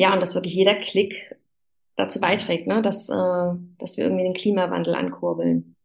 Ja, 0.00 0.14
und 0.14 0.20
dass 0.20 0.34
wirklich 0.34 0.54
jeder 0.54 0.76
Klick 0.76 1.36
dazu 1.96 2.22
beiträgt, 2.22 2.66
ne? 2.66 2.80
dass, 2.80 3.10
äh, 3.10 3.52
dass 3.78 3.98
wir 3.98 4.04
irgendwie 4.04 4.22
den 4.22 4.32
Klimawandel 4.32 4.94
ankurbeln. 4.94 5.76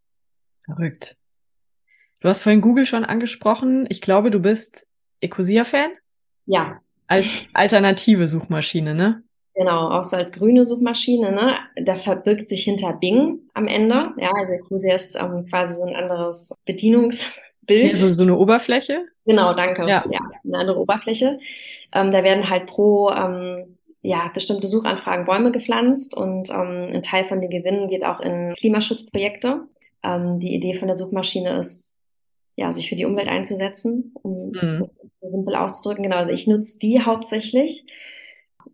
Verrückt. 0.63 1.17
Du 2.21 2.30
hast 2.30 2.41
vorhin 2.41 2.62
Google 2.62 2.86
schon 2.86 3.04
angesprochen. 3.04 3.86
Ich 3.89 3.99
glaube, 3.99 4.32
du 4.32 4.39
bist 4.39 4.89
Ecosia-Fan? 5.19 5.91
Ja. 6.45 6.80
Als 7.08 7.45
alternative 7.54 8.28
Suchmaschine, 8.28 8.95
ne? 8.95 9.21
Genau, 9.54 9.89
auch 9.89 10.04
so 10.06 10.15
als 10.15 10.32
grüne 10.32 10.63
Suchmaschine, 10.63 11.34
ne? 11.34 11.58
Da 11.84 11.95
verbirgt 11.95 12.47
sich 12.47 12.63
hinter 12.63 12.93
Bing 12.93 13.39
am 13.54 13.67
Ende. 13.67 14.13
Ja, 14.15 14.32
also 14.32 14.54
Ecosia 14.54 14.95
ist 14.95 15.15
ähm, 15.17 15.45
quasi 15.49 15.75
so 15.75 15.84
ein 15.84 15.95
anderes 15.95 16.56
Bedienungsbild. 16.63 17.88
Ja, 17.88 17.93
so, 17.93 18.10
so 18.10 18.23
eine 18.23 18.38
Oberfläche? 18.38 19.08
Genau, 19.25 19.54
danke. 19.54 19.82
Ja, 19.82 20.06
ja 20.10 20.19
eine 20.45 20.58
andere 20.58 20.80
Oberfläche. 20.80 21.38
Ähm, 21.91 22.12
da 22.12 22.23
werden 22.23 22.49
halt 22.49 22.67
pro 22.67 23.10
ähm, 23.12 23.74
ja, 24.06 24.30
bestimmte 24.34 24.68
Suchanfragen 24.68 25.26
Bäume 25.26 25.52
gepflanzt 25.52 26.15
und 26.15 26.50
ähm, 26.50 26.91
ein 26.94 27.04
Teil 27.04 27.26
von 27.26 27.41
den 27.41 27.50
Gewinnen 27.50 27.88
geht 27.88 28.06
auch 28.06 28.20
in 28.20 28.54
Klimaschutzprojekte. 28.56 29.63
Ähm, 30.04 30.39
die 30.39 30.54
Idee 30.54 30.76
von 30.76 30.88
der 30.88 30.98
Suchmaschine 30.98 31.58
ist, 31.58 31.98
ja, 32.56 32.72
sich 32.72 32.88
für 32.88 32.96
die 32.96 33.06
Umwelt 33.06 33.28
einzusetzen, 33.28 34.13
um 34.22 34.50
mhm. 34.50 34.86
das 34.86 35.02
so 35.15 35.28
simpel 35.28 35.56
auszudrücken. 35.56 36.04
Genau, 36.04 36.18
also 36.18 36.32
ich 36.32 36.48
nutze 36.48 36.80
die 36.80 37.02
hauptsächlich 37.02 37.86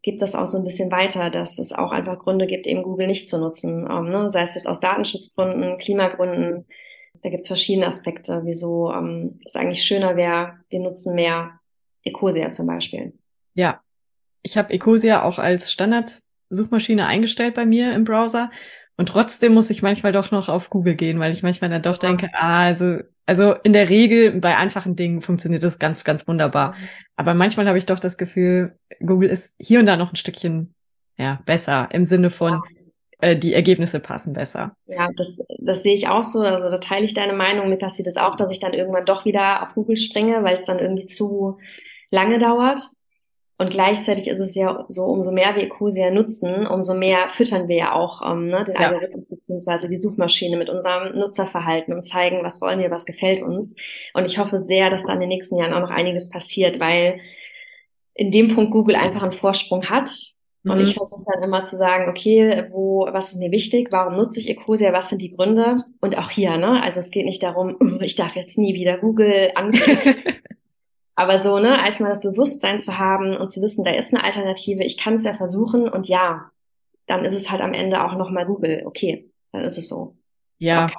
gibt 0.01 0.21
das 0.21 0.35
auch 0.35 0.47
so 0.47 0.57
ein 0.57 0.63
bisschen 0.63 0.91
weiter, 0.91 1.29
dass 1.29 1.59
es 1.59 1.73
auch 1.73 1.91
einfach 1.91 2.19
Gründe 2.19 2.47
gibt, 2.47 2.67
eben 2.67 2.83
Google 2.83 3.07
nicht 3.07 3.29
zu 3.29 3.37
nutzen. 3.37 3.87
Ähm, 3.89 4.09
ne? 4.09 4.31
Sei 4.31 4.41
es 4.41 4.55
jetzt 4.55 4.67
aus 4.67 4.79
Datenschutzgründen, 4.79 5.77
Klimagründen. 5.77 6.65
Da 7.21 7.29
gibt 7.29 7.41
es 7.41 7.47
verschiedene 7.47 7.87
Aspekte, 7.87 8.41
wieso 8.45 8.91
ähm, 8.91 9.39
es 9.45 9.55
eigentlich 9.55 9.83
schöner 9.83 10.15
wäre, 10.15 10.59
wir 10.69 10.79
nutzen 10.79 11.13
mehr 11.13 11.59
Ecosia 12.03 12.51
zum 12.51 12.65
Beispiel. 12.65 13.13
Ja, 13.53 13.81
ich 14.43 14.57
habe 14.57 14.73
Ecosia 14.73 15.23
auch 15.23 15.39
als 15.39 15.71
Standard-Suchmaschine 15.71 17.07
eingestellt 17.07 17.55
bei 17.55 17.65
mir 17.65 17.93
im 17.93 18.03
Browser. 18.03 18.51
Und 18.97 19.09
trotzdem 19.09 19.53
muss 19.53 19.69
ich 19.69 19.81
manchmal 19.81 20.11
doch 20.11 20.31
noch 20.31 20.49
auf 20.49 20.69
Google 20.69 20.95
gehen, 20.95 21.19
weil 21.19 21.33
ich 21.33 21.43
manchmal 21.43 21.69
dann 21.69 21.81
doch 21.81 21.97
denke, 21.97 22.29
ah, 22.33 22.63
also 22.63 22.99
also 23.25 23.53
in 23.63 23.71
der 23.71 23.89
Regel 23.89 24.41
bei 24.41 24.57
einfachen 24.57 24.97
Dingen 24.97 25.21
funktioniert 25.21 25.63
das 25.63 25.79
ganz, 25.79 26.03
ganz 26.03 26.27
wunderbar. 26.27 26.71
Mhm. 26.71 26.87
Aber 27.15 27.33
manchmal 27.33 27.67
habe 27.67 27.77
ich 27.77 27.85
doch 27.85 27.99
das 27.99 28.17
Gefühl, 28.17 28.77
Google 28.99 29.29
ist 29.29 29.55
hier 29.57 29.79
und 29.79 29.85
da 29.85 29.95
noch 29.95 30.11
ein 30.11 30.17
Stückchen 30.17 30.73
ja, 31.17 31.39
besser 31.45 31.87
im 31.91 32.05
Sinne 32.05 32.29
von, 32.29 32.61
äh, 33.19 33.37
die 33.37 33.53
Ergebnisse 33.53 33.99
passen 33.99 34.33
besser. 34.33 34.75
Ja, 34.87 35.07
das, 35.15 35.39
das 35.59 35.83
sehe 35.83 35.95
ich 35.95 36.07
auch 36.07 36.23
so. 36.23 36.41
Also 36.41 36.69
da 36.69 36.79
teile 36.79 37.05
ich 37.05 37.13
deine 37.13 37.33
Meinung. 37.33 37.69
Mir 37.69 37.77
passiert 37.77 38.07
es 38.07 38.15
das 38.15 38.23
auch, 38.23 38.35
dass 38.35 38.51
ich 38.51 38.59
dann 38.59 38.73
irgendwann 38.73 39.05
doch 39.05 39.23
wieder 39.23 39.63
auf 39.63 39.75
Google 39.75 39.97
springe, 39.97 40.43
weil 40.43 40.57
es 40.57 40.65
dann 40.65 40.79
irgendwie 40.79 41.05
zu 41.05 41.57
lange 42.09 42.39
dauert. 42.39 42.81
Und 43.61 43.69
gleichzeitig 43.69 44.27
ist 44.27 44.39
es 44.39 44.55
ja 44.55 44.85
so, 44.87 45.03
umso 45.03 45.31
mehr 45.31 45.55
wir 45.55 45.61
Ecosia 45.61 46.09
nutzen, 46.09 46.65
umso 46.65 46.95
mehr 46.95 47.29
füttern 47.29 47.67
wir 47.67 47.75
ja 47.75 47.93
auch 47.93 48.23
ähm, 48.27 48.47
ne, 48.47 48.63
den 48.63 48.73
ja. 48.73 48.87
Algorithmus 48.87 49.29
beziehungsweise 49.29 49.87
die 49.87 49.97
Suchmaschine 49.97 50.57
mit 50.57 50.67
unserem 50.67 51.15
Nutzerverhalten 51.15 51.93
und 51.93 52.03
zeigen, 52.03 52.39
was 52.41 52.59
wollen 52.59 52.79
wir, 52.79 52.89
was 52.89 53.05
gefällt 53.05 53.43
uns. 53.43 53.75
Und 54.15 54.25
ich 54.25 54.39
hoffe 54.39 54.57
sehr, 54.57 54.89
dass 54.89 55.05
da 55.05 55.13
in 55.13 55.19
den 55.19 55.29
nächsten 55.29 55.57
Jahren 55.57 55.75
auch 55.75 55.81
noch 55.81 55.91
einiges 55.91 56.31
passiert, 56.31 56.79
weil 56.79 57.19
in 58.15 58.31
dem 58.31 58.55
Punkt 58.55 58.71
Google 58.71 58.95
einfach 58.95 59.21
einen 59.21 59.31
Vorsprung 59.31 59.91
hat. 59.91 60.09
Und 60.63 60.77
mhm. 60.77 60.81
ich 60.83 60.95
versuche 60.95 61.21
dann 61.31 61.43
immer 61.43 61.63
zu 61.63 61.77
sagen, 61.77 62.09
okay, 62.09 62.65
wo, 62.71 63.07
was 63.11 63.29
ist 63.29 63.37
mir 63.37 63.51
wichtig? 63.51 63.89
Warum 63.91 64.15
nutze 64.15 64.39
ich 64.39 64.49
Ecosia? 64.49 64.91
Was 64.91 65.09
sind 65.09 65.21
die 65.21 65.35
Gründe? 65.35 65.75
Und 65.99 66.17
auch 66.17 66.31
hier, 66.31 66.57
ne? 66.57 66.81
Also 66.81 66.99
es 66.99 67.11
geht 67.11 67.25
nicht 67.25 67.43
darum, 67.43 67.77
ich 68.01 68.15
darf 68.15 68.35
jetzt 68.35 68.57
nie 68.57 68.73
wieder 68.73 68.97
Google 68.97 69.51
anklicken. 69.53 70.15
Aber 71.21 71.37
so, 71.37 71.59
ne, 71.59 71.79
als 71.79 71.99
mal 71.99 72.09
das 72.09 72.21
Bewusstsein 72.21 72.81
zu 72.81 72.97
haben 72.97 73.37
und 73.37 73.51
zu 73.51 73.61
wissen, 73.61 73.83
da 73.83 73.91
ist 73.91 74.11
eine 74.11 74.23
Alternative, 74.23 74.83
ich 74.83 74.97
kann 74.97 75.17
es 75.17 75.23
ja 75.23 75.35
versuchen 75.35 75.87
und 75.87 76.07
ja, 76.07 76.49
dann 77.05 77.23
ist 77.23 77.35
es 77.35 77.51
halt 77.51 77.61
am 77.61 77.75
Ende 77.75 78.03
auch 78.03 78.15
nochmal 78.15 78.47
Google. 78.47 78.81
Okay, 78.87 79.29
dann 79.51 79.63
ist 79.63 79.77
es 79.77 79.87
so. 79.87 80.15
Ja. 80.57 80.85
Okay. 80.85 80.95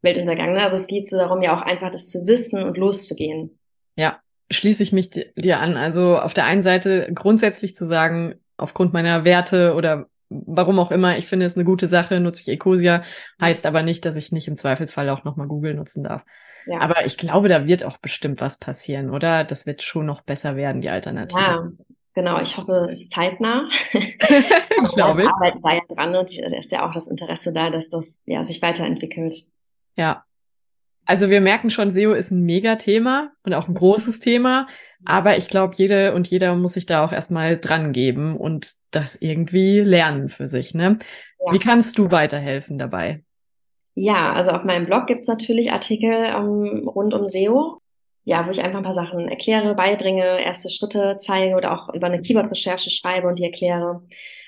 Weltuntergang, 0.00 0.54
ne? 0.54 0.62
Also 0.62 0.76
es 0.76 0.86
geht 0.86 1.10
so 1.10 1.18
darum, 1.18 1.42
ja 1.42 1.54
auch 1.54 1.60
einfach 1.60 1.90
das 1.90 2.08
zu 2.08 2.26
wissen 2.26 2.62
und 2.62 2.78
loszugehen. 2.78 3.58
Ja, 3.96 4.18
schließe 4.50 4.82
ich 4.82 4.94
mich 4.94 5.10
dir 5.10 5.60
an. 5.60 5.76
Also 5.76 6.18
auf 6.18 6.32
der 6.32 6.46
einen 6.46 6.62
Seite 6.62 7.10
grundsätzlich 7.14 7.76
zu 7.76 7.84
sagen, 7.84 8.36
aufgrund 8.56 8.94
meiner 8.94 9.26
Werte 9.26 9.74
oder 9.74 10.06
warum 10.30 10.78
auch 10.78 10.90
immer, 10.90 11.16
ich 11.18 11.26
finde 11.26 11.46
es 11.46 11.56
eine 11.56 11.64
gute 11.64 11.88
Sache, 11.88 12.20
nutze 12.20 12.42
ich 12.42 12.48
Ecosia, 12.48 13.02
heißt 13.40 13.66
aber 13.66 13.82
nicht, 13.82 14.04
dass 14.04 14.16
ich 14.16 14.32
nicht 14.32 14.48
im 14.48 14.56
Zweifelsfall 14.56 15.08
auch 15.10 15.24
nochmal 15.24 15.46
Google 15.46 15.74
nutzen 15.74 16.04
darf. 16.04 16.24
Ja. 16.66 16.80
Aber 16.80 17.06
ich 17.06 17.16
glaube, 17.16 17.48
da 17.48 17.66
wird 17.66 17.84
auch 17.84 17.96
bestimmt 17.96 18.40
was 18.40 18.58
passieren, 18.58 19.10
oder? 19.10 19.44
Das 19.44 19.66
wird 19.66 19.82
schon 19.82 20.06
noch 20.06 20.20
besser 20.20 20.56
werden, 20.56 20.82
die 20.82 20.90
Alternative. 20.90 21.40
Ja, 21.40 21.68
genau. 22.14 22.40
Ich 22.40 22.56
hoffe, 22.58 22.88
es 22.92 23.02
ist 23.02 23.12
zeitnah. 23.12 23.68
glaube 24.94 25.22
ich. 25.24 25.28
Arbeiten 25.30 25.62
da 25.62 25.72
ja 25.72 25.80
dran 25.88 26.14
und 26.14 26.38
da 26.38 26.58
ist 26.58 26.70
ja 26.70 26.86
auch 26.86 26.92
das 26.92 27.08
Interesse 27.08 27.52
da, 27.52 27.70
dass 27.70 27.88
das 27.90 28.04
ja 28.26 28.44
sich 28.44 28.60
weiterentwickelt. 28.60 29.34
Ja. 29.96 30.24
Also 31.06 31.30
wir 31.30 31.40
merken 31.40 31.70
schon, 31.70 31.90
SEO 31.90 32.12
ist 32.12 32.32
ein 32.32 32.42
Megathema 32.42 33.32
und 33.42 33.54
auch 33.54 33.66
ein 33.66 33.74
großes 33.74 34.20
Thema. 34.20 34.66
Aber 35.04 35.36
ich 35.36 35.48
glaube, 35.48 35.74
jede 35.76 36.14
und 36.14 36.26
jeder 36.26 36.54
muss 36.54 36.74
sich 36.74 36.86
da 36.86 37.04
auch 37.04 37.12
erstmal 37.12 37.58
dran 37.58 37.92
geben 37.92 38.36
und 38.36 38.72
das 38.90 39.16
irgendwie 39.16 39.80
lernen 39.80 40.28
für 40.28 40.46
sich. 40.46 40.74
Ne? 40.74 40.98
Ja. 41.44 41.52
Wie 41.52 41.58
kannst 41.58 41.98
du 41.98 42.10
weiterhelfen 42.10 42.78
dabei? 42.78 43.22
Ja, 43.94 44.32
also 44.32 44.52
auf 44.52 44.64
meinem 44.64 44.86
Blog 44.86 45.06
gibt's 45.06 45.28
natürlich 45.28 45.72
Artikel 45.72 46.12
ähm, 46.12 46.88
rund 46.88 47.14
um 47.14 47.26
SEO, 47.26 47.78
ja, 48.24 48.46
wo 48.46 48.50
ich 48.50 48.62
einfach 48.62 48.78
ein 48.78 48.84
paar 48.84 48.92
Sachen 48.92 49.28
erkläre, 49.28 49.74
beibringe, 49.74 50.42
erste 50.42 50.70
Schritte 50.70 51.18
zeige 51.20 51.56
oder 51.56 51.72
auch 51.72 51.94
über 51.94 52.06
eine 52.06 52.22
Keyword-Recherche 52.22 52.90
schreibe 52.90 53.28
und 53.28 53.38
die 53.38 53.44
erkläre. 53.44 54.02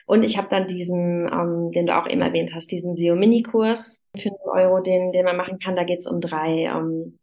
Und 0.07 0.25
ich 0.25 0.37
habe 0.37 0.49
dann 0.51 0.67
diesen, 0.67 1.29
ähm, 1.33 1.71
den 1.73 1.87
du 1.87 1.97
auch 1.97 2.09
eben 2.09 2.21
erwähnt 2.21 2.51
hast, 2.53 2.73
diesen 2.73 2.97
SEO-Mini-Kurs 2.97 4.09
für 4.21 4.29
0 4.29 4.39
Euro, 4.53 4.81
den, 4.81 5.13
den 5.13 5.25
man 5.25 5.37
machen 5.37 5.61
kann. 5.61 5.77
Da 5.77 5.85
geht 5.85 6.01
es 6.01 6.09
um 6.09 6.21
drei 6.21 6.65
ähm, 6.65 7.20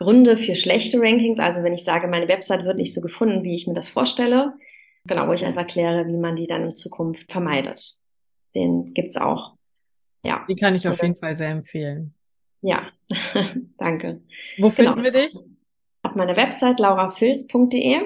Gründe 0.00 0.38
für 0.38 0.54
schlechte 0.54 0.98
Rankings. 0.98 1.38
Also 1.38 1.62
wenn 1.62 1.74
ich 1.74 1.84
sage, 1.84 2.08
meine 2.08 2.26
Website 2.26 2.64
wird 2.64 2.78
nicht 2.78 2.94
so 2.94 3.02
gefunden, 3.02 3.44
wie 3.44 3.54
ich 3.54 3.66
mir 3.66 3.74
das 3.74 3.88
vorstelle. 3.88 4.54
Genau, 5.04 5.28
wo 5.28 5.32
ich 5.32 5.44
einfach 5.44 5.66
kläre, 5.66 6.06
wie 6.06 6.16
man 6.16 6.36
die 6.36 6.46
dann 6.46 6.64
in 6.64 6.76
Zukunft 6.76 7.30
vermeidet. 7.30 7.94
Den 8.54 8.94
gibt's 8.94 9.16
auch. 9.16 9.56
Ja. 10.22 10.44
Die 10.48 10.56
kann 10.56 10.74
ich 10.74 10.88
auf 10.88 11.00
jeden 11.02 11.14
Fall 11.14 11.36
sehr 11.36 11.50
empfehlen. 11.50 12.14
Ja, 12.62 12.88
danke. 13.78 14.22
Wo 14.58 14.70
finden 14.70 14.94
genau. 14.94 15.04
wir 15.04 15.12
dich? 15.12 15.34
Auf 16.02 16.14
meiner 16.14 16.36
Website 16.36 16.78
laurafilz.de 16.78 18.00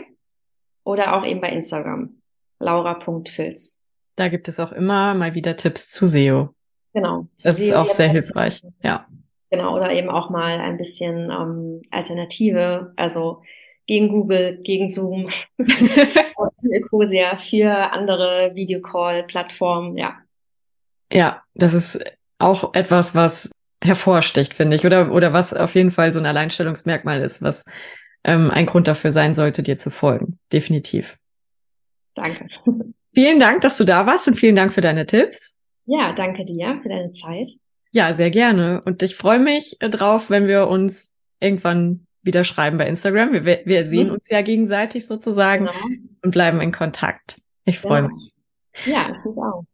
oder 0.85 1.17
auch 1.17 1.25
eben 1.25 1.41
bei 1.41 1.51
Instagram 1.51 2.21
laura.filz. 2.59 3.81
Da 4.17 4.29
gibt 4.29 4.49
es 4.49 4.59
auch 4.61 4.73
immer 4.73 5.15
mal 5.15 5.35
wieder 5.35 5.57
Tipps 5.57 5.91
zu 5.91 6.07
SEO. 6.07 6.55
Genau. 6.93 7.29
Das 7.43 7.61
ist 7.61 7.75
auch 7.75 7.89
sehr 7.89 8.09
hilfreich, 8.09 8.63
ja. 8.83 9.07
Genau, 9.55 9.77
oder 9.77 9.93
eben 9.93 10.11
auch 10.11 10.31
mal 10.31 10.59
ein 10.59 10.77
bisschen 10.77 11.31
ähm, 11.31 11.83
Alternative, 11.93 12.93
also 12.97 13.43
gegen 13.87 14.09
Google, 14.09 14.59
gegen 14.65 14.89
Zoom, 14.89 15.29
für 15.65 16.73
Ecosia, 16.73 17.37
für 17.37 17.93
andere 17.93 18.51
Videocall-Plattformen, 18.55 19.97
ja. 19.97 20.17
Ja, 21.13 21.43
das 21.55 21.73
ist 21.73 22.03
auch 22.41 22.75
etwas, 22.75 23.15
was 23.15 23.53
hervorsticht, 23.81 24.55
finde 24.55 24.75
ich, 24.75 24.85
oder, 24.85 25.13
oder 25.13 25.33
was 25.33 25.55
auf 25.55 25.77
jeden 25.77 25.93
Fall 25.93 26.13
so 26.13 26.19
ein 26.19 26.27
Alleinstellungsmerkmal 26.27 27.21
ist, 27.21 27.41
was 27.41 27.65
ähm, 28.25 28.51
ein 28.51 28.67
Grund 28.67 28.89
dafür 28.89 29.13
sein 29.13 29.37
sollte, 29.37 29.63
dir 29.63 29.77
zu 29.77 29.91
folgen. 29.91 30.41
Definitiv. 30.53 31.17
Danke. 32.17 32.49
Vielen 33.15 33.39
Dank, 33.39 33.61
dass 33.61 33.77
du 33.77 33.85
da 33.85 34.05
warst 34.05 34.27
und 34.27 34.35
vielen 34.35 34.57
Dank 34.57 34.73
für 34.73 34.81
deine 34.81 35.07
Tipps. 35.07 35.57
Ja, 35.85 36.13
danke 36.13 36.45
dir 36.45 36.81
für 36.83 36.89
deine 36.89 37.13
Zeit. 37.13 37.47
Ja, 37.95 38.13
sehr 38.13 38.31
gerne. 38.31 38.83
Und 38.85 39.03
ich 39.05 39.15
freue 39.15 39.39
mich 39.39 39.77
drauf, 39.79 40.29
wenn 40.29 40.49
wir 40.49 40.67
uns 40.67 41.17
irgendwann 41.39 42.07
wieder 42.23 42.43
schreiben 42.43 42.77
bei 42.77 42.89
Instagram. 42.89 43.45
Wir, 43.45 43.61
wir 43.65 43.85
sehen 43.85 44.09
mhm. 44.09 44.15
uns 44.15 44.29
ja 44.29 44.43
gegenseitig 44.43 45.07
sozusagen 45.07 45.67
genau. 45.67 45.79
und 46.23 46.31
bleiben 46.33 46.61
in 46.61 46.73
Kontakt. 46.73 47.41
Ich 47.65 47.79
freue 47.79 48.03
ja. 48.03 48.09
mich. 48.09 48.33
Ja, 48.87 49.13
ich 49.15 49.25
mich 49.25 49.37
auch. 49.39 49.65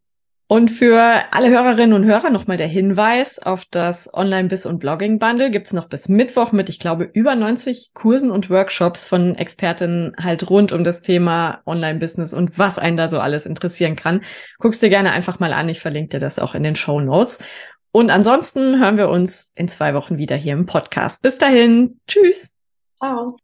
Und 0.45 0.67
für 0.67 1.01
alle 1.31 1.49
Hörerinnen 1.49 1.93
und 1.93 2.03
Hörer 2.03 2.29
nochmal 2.29 2.57
der 2.57 2.67
Hinweis 2.67 3.39
auf 3.39 3.63
das 3.71 4.13
Online-Biss- 4.13 4.67
und 4.67 4.79
Blogging-Bundle 4.79 5.49
gibt's 5.49 5.71
noch 5.71 5.87
bis 5.87 6.09
Mittwoch 6.09 6.51
mit, 6.51 6.67
ich 6.67 6.77
glaube, 6.77 7.09
über 7.13 7.35
90 7.35 7.91
Kursen 7.93 8.29
und 8.29 8.49
Workshops 8.49 9.05
von 9.05 9.35
Expertinnen 9.35 10.13
halt 10.21 10.49
rund 10.49 10.73
um 10.73 10.83
das 10.83 11.03
Thema 11.03 11.61
Online-Business 11.65 12.33
und 12.33 12.59
was 12.59 12.79
einen 12.79 12.97
da 12.97 13.07
so 13.07 13.21
alles 13.21 13.45
interessieren 13.45 13.95
kann. 13.95 14.23
Guck's 14.59 14.81
dir 14.81 14.89
gerne 14.89 15.13
einfach 15.13 15.39
mal 15.39 15.53
an. 15.53 15.69
Ich 15.69 15.79
verlinke 15.79 16.09
dir 16.09 16.19
das 16.19 16.37
auch 16.37 16.53
in 16.53 16.63
den 16.63 16.75
Show 16.75 16.99
Notes. 16.99 17.41
Und 17.91 18.09
ansonsten 18.09 18.79
hören 18.79 18.97
wir 18.97 19.09
uns 19.09 19.51
in 19.55 19.67
zwei 19.67 19.93
Wochen 19.93 20.17
wieder 20.17 20.35
hier 20.35 20.53
im 20.53 20.65
Podcast. 20.65 21.21
Bis 21.21 21.37
dahin. 21.37 21.99
Tschüss. 22.07 22.55
Ciao. 22.97 23.37